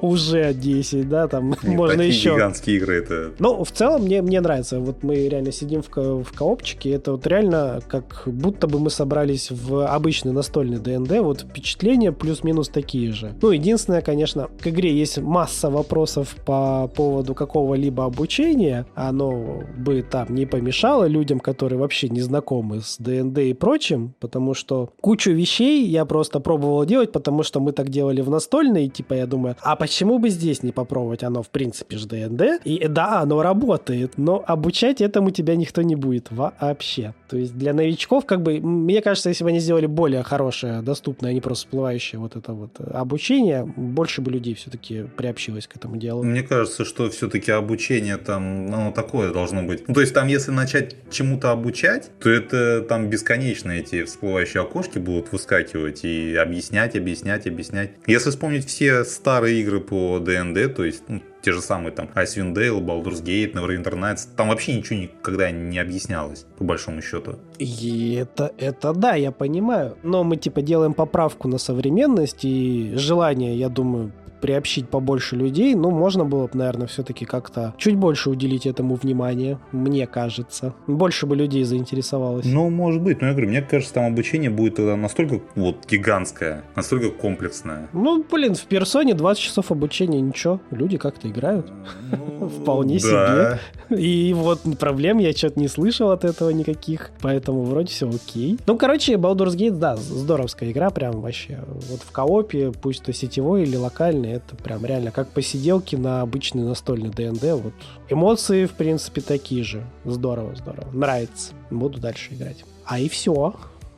Уже 0.00 0.52
10, 0.54 1.08
да, 1.08 1.28
там 1.28 1.50
Нет, 1.50 1.62
можно 1.64 1.96
такие 1.98 2.08
еще. 2.14 2.34
гигантские 2.34 2.76
игры 2.76 2.96
это. 3.02 3.32
Ну, 3.38 3.64
в 3.64 3.70
целом 3.70 4.02
мне, 4.02 4.22
мне 4.22 4.40
нравится. 4.40 4.80
Вот 4.80 5.02
мы 5.02 5.28
реально 5.28 5.52
сидим 5.52 5.82
в, 5.82 5.90
ко- 5.90 6.22
в 6.22 6.32
коопчике, 6.32 6.90
это 6.90 7.12
вот 7.12 7.26
реально 7.26 7.80
как 7.88 8.22
будто 8.26 8.66
бы 8.66 8.78
мы 8.78 8.90
собрались 8.90 9.50
в 9.50 9.86
обычный 9.86 10.32
настольный 10.32 10.78
ДНД, 10.78 11.20
вот 11.20 11.40
впечатления 11.42 12.12
плюс-минус 12.12 12.68
такие 12.68 13.12
же. 13.12 13.34
Ну, 13.40 13.50
единственное, 13.50 14.00
конечно, 14.02 14.48
к 14.60 14.66
игре 14.66 14.92
есть 14.94 15.18
масса 15.18 15.70
вопросов 15.70 16.36
по 16.46 16.88
поводу 16.88 17.34
какого-либо 17.34 18.04
обучения, 18.04 18.86
оно 18.94 19.62
бы 19.76 20.02
там 20.02 20.26
не 20.34 20.46
помешало 20.46 21.04
людям, 21.06 21.40
которые 21.40 21.78
вообще 21.78 22.08
не 22.08 22.20
знакомы 22.20 22.80
с 22.80 22.96
ДНД 22.98 23.38
и 23.38 23.54
прочим, 23.54 24.14
потому 24.20 24.54
что 24.54 24.90
кучу 25.00 25.30
вещей 25.32 25.86
я 25.86 26.04
просто 26.04 26.40
пробовал 26.40 26.84
делать, 26.84 27.12
потому 27.12 27.42
что 27.42 27.60
мы 27.60 27.72
так 27.72 27.88
делали 27.88 28.20
в 28.20 28.30
настольной, 28.30 28.88
типа 28.88 29.14
я 29.14 29.26
думаю, 29.26 29.56
а 29.62 29.76
почему 29.84 30.18
бы 30.18 30.30
здесь 30.30 30.62
не 30.62 30.72
попробовать? 30.72 31.22
Оно, 31.22 31.42
в 31.42 31.50
принципе, 31.50 31.98
же 31.98 32.06
ДНД. 32.08 32.64
И 32.64 32.86
да, 32.88 33.20
оно 33.20 33.42
работает, 33.42 34.16
но 34.16 34.42
обучать 34.46 35.02
этому 35.02 35.30
тебя 35.30 35.56
никто 35.56 35.82
не 35.82 35.94
будет 35.94 36.28
вообще. 36.30 37.12
То 37.28 37.36
есть 37.36 37.54
для 37.54 37.74
новичков, 37.74 38.24
как 38.24 38.42
бы, 38.42 38.60
мне 38.60 39.02
кажется, 39.02 39.28
если 39.28 39.44
бы 39.44 39.50
они 39.50 39.58
сделали 39.58 39.84
более 39.84 40.22
хорошее, 40.22 40.80
доступное, 40.80 41.32
а 41.32 41.34
не 41.34 41.42
просто 41.42 41.66
всплывающее 41.66 42.18
вот 42.18 42.34
это 42.34 42.54
вот 42.54 42.80
обучение, 42.80 43.70
больше 43.76 44.22
бы 44.22 44.30
людей 44.30 44.54
все-таки 44.54 45.04
приобщилось 45.16 45.66
к 45.66 45.76
этому 45.76 45.98
делу. 45.98 46.22
Мне 46.22 46.42
кажется, 46.42 46.86
что 46.86 47.10
все-таки 47.10 47.50
обучение 47.50 48.16
там, 48.16 48.66
ну, 48.66 48.90
такое 48.90 49.34
должно 49.34 49.62
быть. 49.64 49.86
Ну, 49.86 49.92
то 49.92 50.00
есть 50.00 50.14
там, 50.14 50.28
если 50.28 50.50
начать 50.50 50.96
чему-то 51.10 51.50
обучать, 51.50 52.10
то 52.20 52.30
это 52.30 52.80
там 52.88 53.10
бесконечно 53.10 53.70
эти 53.72 54.04
всплывающие 54.04 54.62
окошки 54.62 54.98
будут 54.98 55.30
выскакивать 55.32 56.04
и 56.04 56.34
объяснять, 56.36 56.96
объяснять, 56.96 57.46
объяснять. 57.46 57.90
Если 58.06 58.30
вспомнить 58.30 58.66
все 58.66 59.04
старые 59.04 59.60
игры 59.60 59.73
по 59.80 60.18
ДНД, 60.18 60.74
то 60.74 60.84
есть 60.84 61.02
ну, 61.08 61.20
те 61.42 61.52
же 61.52 61.60
самые 61.60 61.92
там 61.92 62.08
Icewind 62.14 62.54
Dale, 62.54 62.80
Baldur's 62.80 63.22
Gate, 63.22 63.52
Neverwinter 63.52 63.94
Nights, 63.94 64.28
там 64.36 64.48
вообще 64.48 64.76
ничего 64.76 64.98
никогда 64.98 65.50
не 65.50 65.78
объяснялось, 65.78 66.46
по 66.56 66.64
большому 66.64 67.02
счету. 67.02 67.36
И 67.58 68.14
это, 68.14 68.52
это 68.56 68.92
да, 68.92 69.14
я 69.14 69.30
понимаю. 69.30 69.96
Но 70.02 70.24
мы 70.24 70.36
типа 70.36 70.62
делаем 70.62 70.94
поправку 70.94 71.48
на 71.48 71.58
современность, 71.58 72.44
и 72.44 72.92
желание, 72.96 73.56
я 73.56 73.68
думаю, 73.68 74.12
приобщить 74.44 74.90
побольше 74.90 75.36
людей, 75.36 75.74
ну, 75.74 75.90
можно 75.90 76.26
было 76.26 76.48
бы, 76.48 76.58
наверное, 76.58 76.86
все-таки 76.86 77.24
как-то 77.24 77.72
чуть 77.78 77.96
больше 77.96 78.28
уделить 78.28 78.66
этому 78.66 78.94
внимания, 78.94 79.58
мне 79.72 80.06
кажется. 80.06 80.74
Больше 80.86 81.24
бы 81.24 81.34
людей 81.34 81.64
заинтересовалось. 81.64 82.44
Ну, 82.44 82.68
может 82.68 83.00
быть, 83.00 83.22
но 83.22 83.28
я 83.28 83.32
говорю, 83.32 83.48
мне 83.48 83.62
кажется, 83.62 83.94
там 83.94 84.12
обучение 84.12 84.50
будет 84.50 84.74
тогда 84.74 84.96
настолько 84.96 85.40
вот 85.54 85.86
гигантское, 85.90 86.62
настолько 86.76 87.08
комплексное. 87.08 87.88
Ну, 87.94 88.22
блин, 88.30 88.54
в 88.54 88.64
персоне 88.64 89.14
20 89.14 89.42
часов 89.42 89.70
обучения, 89.72 90.20
ничего, 90.20 90.60
люди 90.70 90.98
как-то 90.98 91.26
играют. 91.26 91.72
Ну, 92.10 92.50
Вполне 92.50 92.98
себе. 92.98 93.60
И 93.88 94.34
вот 94.36 94.60
проблем 94.78 95.20
я 95.20 95.32
что-то 95.32 95.58
не 95.58 95.68
слышал 95.68 96.10
от 96.10 96.26
этого 96.26 96.50
никаких, 96.50 97.12
поэтому 97.22 97.62
вроде 97.62 97.88
все 97.88 98.10
окей. 98.10 98.58
Ну, 98.66 98.76
короче, 98.76 99.14
Baldur's 99.14 99.56
Gate, 99.56 99.78
да, 99.78 99.96
здоровская 99.96 100.70
игра, 100.70 100.90
прям 100.90 101.22
вообще. 101.22 101.60
Вот 101.66 102.00
в 102.00 102.12
коопе, 102.12 102.72
пусть 102.72 103.04
то 103.04 103.12
сетевой 103.14 103.62
или 103.62 103.76
локальный, 103.76 104.33
это 104.34 104.56
прям 104.56 104.84
реально 104.84 105.10
как 105.10 105.28
посиделки 105.28 105.96
на 105.96 106.20
обычный 106.20 106.62
настольный 106.62 107.10
ДНД. 107.10 107.62
Вот 107.62 107.72
эмоции, 108.08 108.66
в 108.66 108.72
принципе, 108.72 109.20
такие 109.20 109.64
же. 109.64 109.84
Здорово, 110.04 110.54
здорово. 110.56 110.90
Нравится. 110.92 111.52
Буду 111.70 112.00
дальше 112.00 112.34
играть. 112.34 112.64
А 112.84 112.98
и 112.98 113.08
все. 113.08 113.54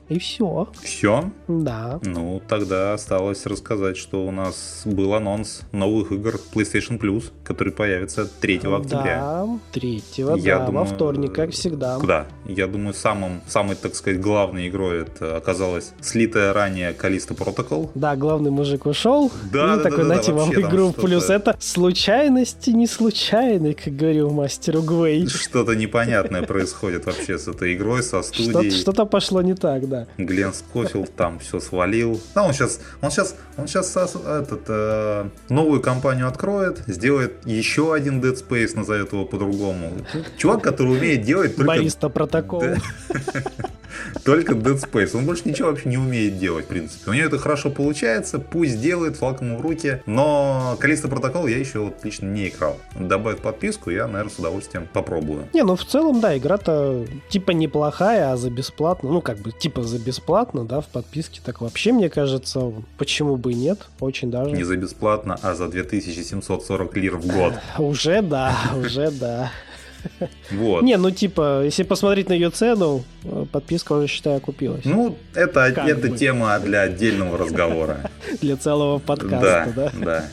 И 0.08 0.20
все. 0.20 0.68
Все? 0.82 1.32
Да. 1.48 1.98
Ну, 2.04 2.40
тогда 2.46 2.94
осталось 2.94 3.44
рассказать, 3.44 3.96
что 3.96 4.24
у 4.24 4.30
нас 4.30 4.82
был 4.84 5.14
анонс 5.14 5.62
новых 5.72 6.12
игр 6.12 6.38
PlayStation 6.54 7.00
Plus, 7.00 7.24
который 7.42 7.72
появится 7.72 8.24
3 8.26 8.56
октября. 8.56 9.20
Да, 9.20 9.58
3 9.72 10.02
Я 10.16 10.58
да, 10.58 10.66
думаю, 10.66 10.84
во 10.86 10.94
вторник, 10.94 11.32
как 11.34 11.50
всегда. 11.50 11.98
Да, 11.98 12.26
я 12.44 12.68
думаю, 12.68 12.94
самым, 12.94 13.40
самой, 13.48 13.74
так 13.74 13.96
сказать, 13.96 14.20
главной 14.20 14.68
игрой 14.68 15.02
это 15.02 15.36
оказалась 15.36 15.92
слитая 16.00 16.52
ранее 16.52 16.92
Калиста 16.92 17.34
Protocol. 17.34 17.90
Да, 17.96 18.14
главный 18.14 18.52
мужик 18.52 18.86
ушел. 18.86 19.32
Да, 19.52 19.74
и 19.74 19.76
да, 19.78 19.82
такой, 19.82 19.98
да, 19.98 20.04
знаете, 20.04 20.32
да, 20.32 20.38
вам 20.38 20.52
игру 20.52 20.92
плюс. 20.92 21.30
Это 21.30 21.56
случайности 21.58 22.70
не 22.70 22.86
случайные, 22.86 23.74
как 23.74 23.96
говорил 23.96 24.30
мастер 24.30 24.76
Угвей. 24.76 25.26
Что-то 25.26 25.74
непонятное 25.74 26.42
происходит 26.42 27.06
вообще 27.06 27.38
с 27.38 27.48
этой 27.48 27.74
игрой, 27.74 28.04
со 28.04 28.22
студией. 28.22 28.70
Что-то 28.70 29.04
пошло 29.04 29.42
не 29.42 29.54
так, 29.54 29.88
да 29.88 29.95
да. 29.96 30.06
Глен 30.18 30.52
Скофилд 30.52 31.14
там 31.14 31.38
все 31.38 31.60
свалил. 31.60 32.20
Да, 32.34 32.44
он 32.44 32.52
сейчас, 32.52 32.80
он 33.00 33.10
сейчас, 33.10 33.36
он 33.56 33.66
сейчас 33.66 33.96
этот, 33.96 34.62
э, 34.68 35.28
новую 35.48 35.80
компанию 35.80 36.28
откроет, 36.28 36.82
сделает 36.86 37.46
еще 37.46 37.94
один 37.94 38.20
Dead 38.20 38.36
Space, 38.36 38.76
назовет 38.76 39.12
его 39.12 39.24
по-другому. 39.24 39.92
Чувак, 40.36 40.62
который 40.62 40.96
умеет 40.98 41.22
делать 41.22 41.56
только... 41.56 41.68
Бариста 41.68 42.08
протокол. 42.08 42.62
Только 44.24 44.54
Dead 44.54 44.80
Space. 44.80 45.16
Он 45.16 45.24
больше 45.24 45.42
ничего 45.46 45.68
вообще 45.68 45.88
не 45.88 45.98
умеет 45.98 46.38
делать, 46.38 46.66
в 46.66 46.68
принципе. 46.68 47.10
У 47.10 47.14
него 47.14 47.26
это 47.26 47.38
хорошо 47.38 47.70
получается, 47.70 48.38
пусть 48.38 48.80
делает, 48.80 49.16
флаг 49.16 49.40
ему 49.40 49.58
в 49.58 49.60
руки. 49.60 50.02
Но 50.06 50.76
количество 50.80 51.08
протокол 51.08 51.46
я 51.46 51.58
еще 51.58 51.80
вот 51.80 52.04
лично 52.04 52.26
не 52.26 52.48
играл. 52.48 52.78
Добавит 52.98 53.40
подписку, 53.40 53.90
я, 53.90 54.06
наверное, 54.06 54.32
с 54.32 54.38
удовольствием 54.38 54.88
попробую. 54.92 55.48
Не, 55.52 55.62
ну 55.62 55.76
в 55.76 55.84
целом, 55.84 56.20
да, 56.20 56.36
игра-то 56.36 57.06
типа 57.28 57.52
неплохая, 57.52 58.32
а 58.32 58.36
за 58.36 58.50
бесплатно, 58.50 59.10
ну 59.10 59.20
как 59.20 59.38
бы 59.38 59.52
типа 59.52 59.82
за 59.82 59.98
бесплатно, 59.98 60.64
да, 60.64 60.80
в 60.80 60.86
подписке, 60.86 61.40
так 61.44 61.60
вообще, 61.60 61.92
мне 61.92 62.08
кажется, 62.08 62.72
почему 62.98 63.36
бы 63.36 63.52
и 63.52 63.54
нет, 63.54 63.86
очень 64.00 64.30
даже. 64.30 64.50
Не 64.50 64.64
за 64.64 64.76
бесплатно, 64.76 65.38
а 65.42 65.54
за 65.54 65.68
2740 65.68 66.96
лир 66.96 67.16
в 67.16 67.26
год. 67.26 67.54
Уже 67.78 68.22
да, 68.22 68.54
уже 68.76 69.10
да. 69.10 69.50
Вот. 70.50 70.82
Не, 70.82 70.96
ну 70.96 71.10
типа, 71.10 71.62
если 71.64 71.82
посмотреть 71.82 72.28
на 72.28 72.32
ее 72.32 72.50
цену, 72.50 73.04
подписка 73.52 73.92
уже, 73.94 74.06
считаю, 74.06 74.36
окупилась. 74.36 74.84
Ну, 74.84 75.16
это, 75.34 75.60
это 75.60 76.08
тема 76.10 76.58
для 76.60 76.82
отдельного 76.82 77.38
разговора. 77.38 78.10
Для 78.40 78.56
целого 78.56 78.98
подкаста, 78.98 79.72
да? 79.74 79.90
Да, 79.94 80.04
да. 80.04 80.24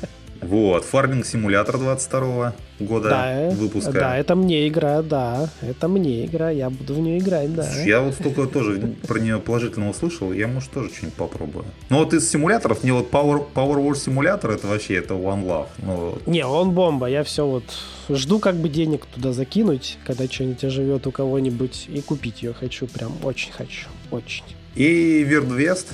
Вот, 0.43 0.85
фарминг 0.85 1.25
симулятор 1.25 1.77
22 1.77 2.53
года 2.79 3.09
да, 3.09 3.49
выпуска. 3.55 3.91
Да, 3.91 4.17
это 4.17 4.35
мне 4.35 4.67
игра, 4.67 5.01
да. 5.01 5.49
Это 5.61 5.87
мне 5.87 6.25
игра, 6.25 6.49
я 6.49 6.69
буду 6.69 6.95
в 6.95 6.99
нее 6.99 7.19
играть, 7.19 7.53
да. 7.53 7.67
Я 7.83 8.01
вот 8.01 8.13
столько 8.15 8.45
тоже 8.47 8.95
про 9.07 9.19
нее 9.19 9.39
положительно 9.39 9.89
услышал, 9.89 10.33
я, 10.33 10.47
может, 10.47 10.71
тоже 10.71 10.89
что-нибудь 10.89 11.15
попробую. 11.15 11.65
Но 11.89 11.99
вот 11.99 12.13
из 12.13 12.29
симуляторов, 12.29 12.83
мне 12.83 12.93
вот 12.93 13.09
Power, 13.11 13.45
Power 13.53 13.77
Wars 13.77 13.95
симулятор, 13.95 14.51
это 14.51 14.67
вообще, 14.67 14.95
это 14.95 15.13
One 15.13 15.45
Love. 15.45 15.67
Ну, 15.79 16.17
Не, 16.25 16.45
он 16.45 16.71
бомба, 16.71 17.07
я 17.07 17.23
все 17.23 17.45
вот 17.45 17.63
жду 18.09 18.39
как 18.39 18.55
бы 18.55 18.69
денег 18.69 19.05
туда 19.05 19.33
закинуть, 19.33 19.97
когда 20.05 20.25
что-нибудь 20.25 20.63
оживет 20.63 21.07
у 21.07 21.11
кого-нибудь, 21.11 21.87
и 21.91 22.01
купить 22.01 22.43
ее 22.43 22.53
хочу, 22.53 22.87
прям 22.87 23.13
очень 23.23 23.51
хочу, 23.51 23.87
очень. 24.11 24.43
И 24.75 25.23
Вердвест, 25.23 25.89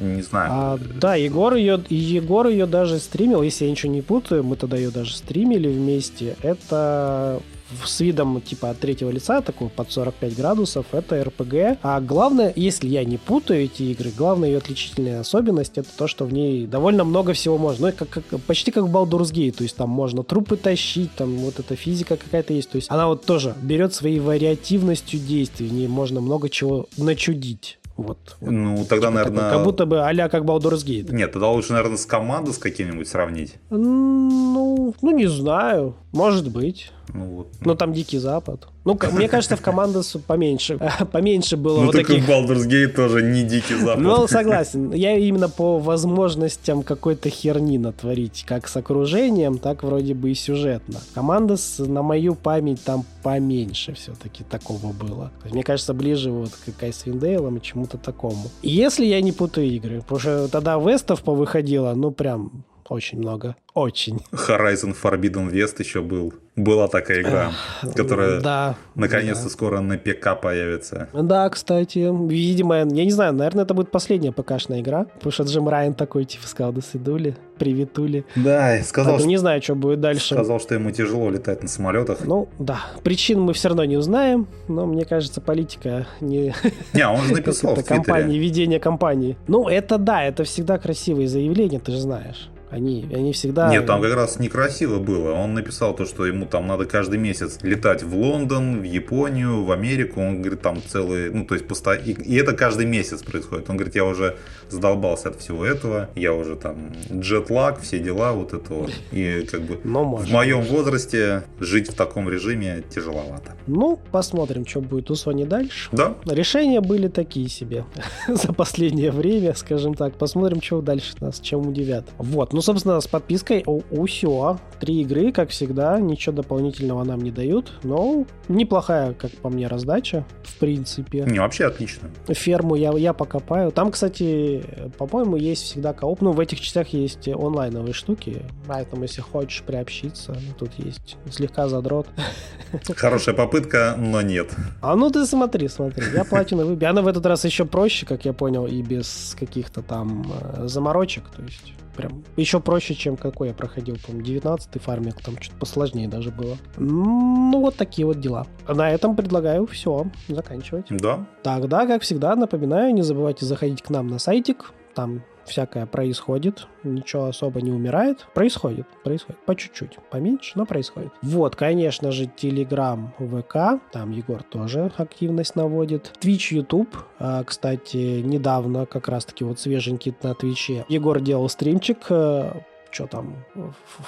не 0.00 0.22
знаю. 0.22 0.50
А, 0.52 0.78
да, 1.00 1.14
Егор 1.14 1.54
ее, 1.54 1.82
Егор 1.88 2.48
ее 2.48 2.66
даже 2.66 2.98
стримил, 2.98 3.42
если 3.42 3.64
я 3.64 3.70
ничего 3.70 3.92
не 3.92 4.02
путаю, 4.02 4.42
мы 4.42 4.56
тогда 4.56 4.76
ее 4.76 4.90
даже 4.90 5.14
стримили 5.14 5.68
вместе. 5.68 6.36
Это 6.42 7.40
с 7.84 8.00
видом 8.00 8.40
типа 8.40 8.70
от 8.70 8.80
третьего 8.80 9.10
лица, 9.10 9.40
такого 9.40 9.68
под 9.68 9.92
45 9.92 10.36
градусов, 10.36 10.86
это 10.92 11.22
РПГ. 11.22 11.78
А 11.82 12.00
главное, 12.00 12.52
если 12.56 12.88
я 12.88 13.04
не 13.04 13.16
путаю 13.16 13.64
эти 13.64 13.82
игры, 13.84 14.10
главная 14.16 14.48
ее 14.48 14.58
отличительная 14.58 15.20
особенность 15.20 15.78
это 15.78 15.88
то, 15.96 16.06
что 16.06 16.24
в 16.24 16.32
ней 16.32 16.66
довольно 16.66 17.04
много 17.04 17.32
всего 17.32 17.58
можно. 17.58 17.88
Ну, 17.88 17.92
как, 17.96 18.08
как, 18.08 18.40
почти 18.42 18.70
как 18.70 18.84
в 18.84 18.94
Baldur's 18.94 19.32
Gate, 19.32 19.52
то 19.52 19.62
есть 19.62 19.76
там 19.76 19.90
можно 19.90 20.22
трупы 20.22 20.56
тащить, 20.56 21.14
там 21.14 21.36
вот 21.36 21.58
эта 21.58 21.76
физика 21.76 22.16
какая-то 22.16 22.52
есть. 22.52 22.70
То 22.70 22.76
есть 22.76 22.90
она 22.90 23.06
вот 23.06 23.24
тоже 23.24 23.54
берет 23.62 23.94
своей 23.94 24.20
вариативностью 24.20 25.20
действий, 25.20 25.68
в 25.68 25.72
ней 25.72 25.88
можно 25.88 26.20
много 26.20 26.48
чего 26.48 26.86
начудить. 26.96 27.79
Вот. 28.00 28.36
Ну, 28.40 28.84
тогда, 28.88 29.08
типа 29.08 29.10
наверное... 29.10 29.36
Такой, 29.40 29.50
как 29.50 29.64
будто 29.64 29.86
бы 29.86 30.00
а 30.00 30.28
как 30.28 30.44
Baldur's 30.44 30.86
Gate. 30.86 31.12
Нет, 31.12 31.32
тогда 31.32 31.50
лучше, 31.50 31.72
наверное, 31.72 31.98
с 31.98 32.06
командой 32.06 32.54
с 32.54 32.58
каким-нибудь 32.58 33.06
сравнить. 33.06 33.56
Ну, 33.68 34.94
ну, 35.02 35.10
не 35.10 35.26
знаю. 35.26 35.96
Может 36.12 36.50
быть. 36.50 36.92
Ну, 37.14 37.24
вот. 37.24 37.48
Но 37.60 37.74
там 37.74 37.92
Дикий 37.92 38.18
Запад. 38.18 38.68
Ну, 38.84 38.98
мне 39.12 39.28
кажется, 39.28 39.56
в 39.56 39.60
Командос 39.60 40.16
поменьше, 40.26 40.78
поменьше 41.12 41.56
было 41.56 41.80
ну, 41.80 41.86
вот 41.86 41.96
так 41.96 42.06
таких... 42.06 42.24
в 42.24 42.30
Baldur's 42.30 42.66
Gate 42.66 42.88
тоже 42.88 43.22
не 43.22 43.42
Дикий 43.42 43.76
Запад. 43.76 44.00
Ну, 44.00 44.26
согласен. 44.26 44.92
Я 44.92 45.16
именно 45.16 45.48
по 45.48 45.78
возможностям 45.78 46.82
какой-то 46.82 47.28
херни 47.28 47.78
натворить, 47.78 48.44
как 48.46 48.68
с 48.68 48.76
окружением, 48.76 49.58
так 49.58 49.82
вроде 49.82 50.14
бы 50.14 50.30
и 50.30 50.34
сюжетно. 50.34 51.00
Командос, 51.14 51.78
на 51.78 52.02
мою 52.02 52.34
память, 52.34 52.82
там 52.82 53.04
поменьше 53.22 53.94
все-таки 53.94 54.44
такого 54.44 54.92
было. 54.92 55.30
Мне 55.50 55.62
кажется, 55.62 55.92
ближе 55.92 56.30
вот 56.30 56.50
к 56.50 56.82
Айсвиндейлам 56.82 57.58
и 57.58 57.62
чему-то 57.62 57.98
такому. 57.98 58.50
Если 58.62 59.04
я 59.04 59.20
не 59.20 59.32
путаю 59.32 59.66
игры, 59.66 60.00
потому 60.00 60.20
что 60.20 60.48
тогда 60.48 60.76
Вестов 60.78 61.22
повыходило, 61.22 61.92
ну, 61.94 62.10
прям 62.10 62.64
очень 62.90 63.18
много. 63.18 63.54
Очень. 63.72 64.18
Horizon 64.32 64.96
Forbidden 65.00 65.52
West 65.52 65.76
еще 65.78 66.02
был. 66.02 66.34
Была 66.56 66.88
такая 66.88 67.22
игра, 67.22 67.52
которая 67.94 68.40
да, 68.40 68.74
наконец-то 68.96 69.44
да. 69.44 69.50
скоро 69.50 69.80
на 69.80 69.96
ПК 69.96 70.38
появится. 70.42 71.08
Да, 71.14 71.48
кстати. 71.48 71.98
Видимо, 72.28 72.78
я 72.78 72.84
не 72.84 73.12
знаю, 73.12 73.32
наверное, 73.32 73.64
это 73.64 73.72
будет 73.72 73.92
последняя 73.92 74.32
ПКшная 74.32 74.80
игра. 74.80 75.04
Потому 75.04 75.30
что 75.30 75.44
Джим 75.44 75.68
Райан 75.68 75.94
такой, 75.94 76.24
типа, 76.24 76.48
сказал, 76.48 76.72
до 76.72 76.80
свидули, 76.80 77.36
приветули. 77.58 78.26
Да, 78.34 78.82
сказал, 78.82 79.20
что... 79.20 79.28
Не 79.28 79.36
знаю, 79.36 79.62
что 79.62 79.76
будет 79.76 80.00
дальше. 80.00 80.34
Сказал, 80.34 80.58
что 80.58 80.74
ему 80.74 80.90
тяжело 80.90 81.30
летать 81.30 81.62
на 81.62 81.68
самолетах. 81.68 82.18
Ну, 82.24 82.48
да. 82.58 82.80
Причин 83.04 83.40
мы 83.40 83.52
все 83.52 83.68
равно 83.68 83.84
не 83.84 83.96
узнаем, 83.96 84.48
но 84.66 84.84
мне 84.86 85.04
кажется, 85.04 85.40
политика 85.40 86.08
не... 86.20 86.52
Не, 86.92 87.06
он 87.06 87.22
же 87.22 87.34
написал 87.34 87.76
в 87.76 87.84
компании, 87.84 88.36
ведение 88.36 88.80
компании. 88.80 89.38
Ну, 89.46 89.68
это 89.68 89.96
да, 89.96 90.24
это 90.24 90.42
всегда 90.42 90.76
красивые 90.78 91.28
заявления, 91.28 91.78
ты 91.78 91.92
же 91.92 91.98
знаешь. 91.98 92.50
Они, 92.70 93.06
они 93.12 93.32
всегда... 93.32 93.70
Нет, 93.70 93.86
там 93.86 94.00
как 94.00 94.14
раз 94.14 94.38
некрасиво 94.38 94.98
было. 94.98 95.32
Он 95.32 95.54
написал 95.54 95.94
то, 95.94 96.06
что 96.06 96.24
ему 96.24 96.46
там 96.46 96.66
надо 96.66 96.84
каждый 96.84 97.18
месяц 97.18 97.58
летать 97.62 98.02
в 98.02 98.16
Лондон, 98.16 98.80
в 98.80 98.84
Японию, 98.84 99.64
в 99.64 99.72
Америку. 99.72 100.20
Он 100.20 100.40
говорит, 100.40 100.62
там 100.62 100.80
целые... 100.86 101.30
Ну, 101.30 101.44
то 101.44 101.54
есть, 101.54 101.66
пусто... 101.66 101.94
и, 101.94 102.12
и 102.12 102.36
это 102.36 102.52
каждый 102.52 102.86
месяц 102.86 103.22
происходит. 103.22 103.68
Он 103.68 103.76
говорит, 103.76 103.96
я 103.96 104.04
уже 104.04 104.36
задолбался 104.68 105.30
от 105.30 105.40
всего 105.40 105.64
этого. 105.64 106.08
Я 106.14 106.32
уже 106.32 106.56
там 106.56 106.92
джетлаг, 107.12 107.80
все 107.80 107.98
дела, 107.98 108.32
вот 108.32 108.52
это 108.52 108.72
вот. 108.72 108.90
И 109.10 109.46
как 109.50 109.62
бы 109.62 109.80
Но 109.84 110.04
в 110.04 110.30
моем 110.30 110.62
возрасте 110.62 111.42
жить 111.58 111.90
в 111.90 111.94
таком 111.94 112.28
режиме 112.28 112.84
тяжеловато. 112.94 113.56
Ну, 113.66 113.98
посмотрим, 114.10 114.66
что 114.66 114.80
будет 114.80 115.10
у 115.10 115.14
Sony 115.14 115.46
дальше. 115.46 115.88
Да. 115.92 116.14
Решения 116.24 116.80
были 116.80 117.08
такие 117.08 117.48
себе 117.48 117.84
за 118.28 118.52
последнее 118.52 119.10
время, 119.10 119.54
скажем 119.54 119.94
так. 119.94 120.14
Посмотрим, 120.14 120.62
что 120.62 120.80
дальше 120.80 121.14
нас 121.20 121.40
чем 121.40 121.66
удивят. 121.66 122.06
Вот, 122.18 122.52
ну, 122.52 122.59
собственно, 122.60 123.00
с 123.00 123.06
подпиской 123.06 123.62
у, 123.66 124.06
все. 124.06 124.58
Три 124.80 125.02
игры, 125.02 125.32
как 125.32 125.50
всегда, 125.50 125.98
ничего 126.00 126.34
дополнительного 126.34 127.04
нам 127.04 127.20
не 127.20 127.30
дают, 127.30 127.72
но 127.82 128.24
неплохая, 128.48 129.12
как 129.14 129.30
по 129.32 129.48
мне, 129.50 129.66
раздача, 129.66 130.24
в 130.42 130.58
принципе. 130.58 131.24
Не, 131.26 131.38
вообще 131.38 131.66
отлично. 131.66 132.10
Ферму 132.28 132.74
я, 132.74 132.92
я 132.92 133.12
покопаю. 133.12 133.72
Там, 133.72 133.92
кстати, 133.92 134.62
по-моему, 134.98 135.36
есть 135.36 135.62
всегда 135.62 135.92
кооп. 135.92 136.22
Ну, 136.22 136.32
в 136.32 136.40
этих 136.40 136.60
частях 136.60 136.88
есть 136.88 137.28
онлайновые 137.28 137.92
штуки, 137.92 138.42
поэтому, 138.66 139.02
если 139.02 139.20
хочешь 139.20 139.62
приобщиться, 139.62 140.36
тут 140.58 140.70
есть 140.78 141.16
слегка 141.30 141.68
задрот. 141.68 142.06
Хорошая 142.96 143.34
попытка, 143.34 143.94
но 143.98 144.22
нет. 144.22 144.50
А 144.80 144.96
ну 144.96 145.10
ты 145.10 145.26
смотри, 145.26 145.68
смотри, 145.68 146.04
я 146.14 146.24
платину 146.24 146.66
выбил. 146.66 146.88
Она 146.88 147.02
в 147.02 147.08
этот 147.08 147.26
раз 147.26 147.44
еще 147.44 147.64
проще, 147.64 148.06
как 148.06 148.24
я 148.24 148.32
понял, 148.32 148.66
и 148.66 148.82
без 148.82 149.36
каких-то 149.38 149.82
там 149.82 150.30
э, 150.54 150.66
заморочек. 150.66 151.24
То 151.34 151.42
есть 151.42 151.74
прям 152.00 152.24
еще 152.36 152.60
проще, 152.60 152.94
чем 152.94 153.16
какой 153.16 153.48
я 153.48 153.54
проходил, 153.54 153.96
по-моему, 154.04 154.26
19-й 154.26 154.78
фармик, 154.78 155.20
там 155.22 155.36
что-то 155.40 155.58
посложнее 155.58 156.08
даже 156.08 156.30
было. 156.30 156.56
Ну, 156.78 157.60
вот 157.60 157.76
такие 157.76 158.06
вот 158.06 158.20
дела. 158.20 158.46
На 158.66 158.90
этом 158.90 159.14
предлагаю 159.16 159.66
все 159.66 160.06
заканчивать. 160.28 160.86
Да. 160.90 161.26
Тогда, 161.42 161.86
как 161.86 162.02
всегда, 162.02 162.34
напоминаю, 162.36 162.94
не 162.94 163.02
забывайте 163.02 163.44
заходить 163.44 163.82
к 163.82 163.90
нам 163.90 164.06
на 164.06 164.18
сайтик, 164.18 164.72
там 164.94 165.22
всякое 165.50 165.86
происходит, 165.86 166.66
ничего 166.82 167.26
особо 167.26 167.60
не 167.60 167.70
умирает. 167.70 168.26
Происходит, 168.34 168.86
происходит, 169.04 169.44
по 169.44 169.54
чуть-чуть, 169.54 169.98
поменьше, 170.10 170.52
но 170.54 170.64
происходит. 170.64 171.12
Вот, 171.22 171.56
конечно 171.56 172.12
же, 172.12 172.24
Telegram, 172.24 173.08
ВК, 173.18 173.82
там 173.92 174.12
Егор 174.12 174.42
тоже 174.42 174.90
активность 174.96 175.56
наводит. 175.56 176.12
Twitch, 176.20 176.54
YouTube, 176.54 176.96
а, 177.18 177.44
кстати, 177.44 178.20
недавно 178.20 178.86
как 178.86 179.08
раз-таки 179.08 179.44
вот 179.44 179.60
свеженький 179.60 180.14
на 180.22 180.34
Твиче. 180.34 180.86
Егор 180.88 181.20
делал 181.20 181.48
стримчик, 181.48 182.06
э, 182.08 182.52
что 182.90 183.06
там, 183.06 183.36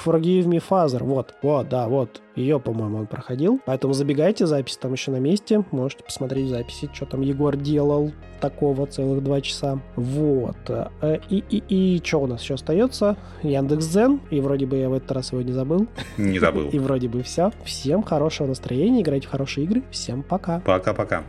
Forgive 0.05 0.45
Me 0.45 0.63
Father, 0.67 1.03
вот, 1.03 1.35
вот, 1.43 1.69
да, 1.69 1.89
вот, 1.89 2.21
ее, 2.35 2.59
по-моему, 2.61 2.99
он 2.99 3.07
проходил. 3.07 3.61
Поэтому 3.65 3.93
забегайте, 3.93 4.47
запись 4.47 4.77
там 4.77 4.93
еще 4.93 5.11
на 5.11 5.19
месте. 5.19 5.65
Можете 5.71 6.05
посмотреть 6.05 6.49
записи, 6.49 6.89
что 6.93 7.07
там 7.07 7.21
Егор 7.21 7.57
делал 7.57 8.13
такого 8.41 8.87
целых 8.87 9.23
два 9.23 9.41
часа. 9.41 9.81
Вот. 9.97 10.57
Э, 10.69 11.19
и, 11.29 11.45
и, 11.51 11.63
и 11.69 12.03
что 12.05 12.23
у 12.23 12.27
нас 12.27 12.43
еще 12.43 12.55
остается? 12.55 13.17
Яндекс.Дзен. 13.43 14.21
И 14.31 14.41
вроде 14.41 14.67
бы 14.67 14.77
я 14.77 14.89
в 14.89 14.95
этот 14.95 15.13
раз 15.13 15.33
его 15.33 15.43
не 15.43 15.53
забыл. 15.53 15.87
Не 16.17 16.39
забыл. 16.39 16.69
И 16.71 16.79
вроде 16.79 17.09
бы 17.09 17.23
все. 17.23 17.53
Всем 17.65 18.03
хорошего 18.03 18.47
настроения, 18.47 19.03
играйте 19.03 19.29
в 19.29 19.31
хорошие 19.31 19.65
игры. 19.65 19.83
Всем 19.91 20.23
пока. 20.23 20.61
Пока-пока. 20.61 21.23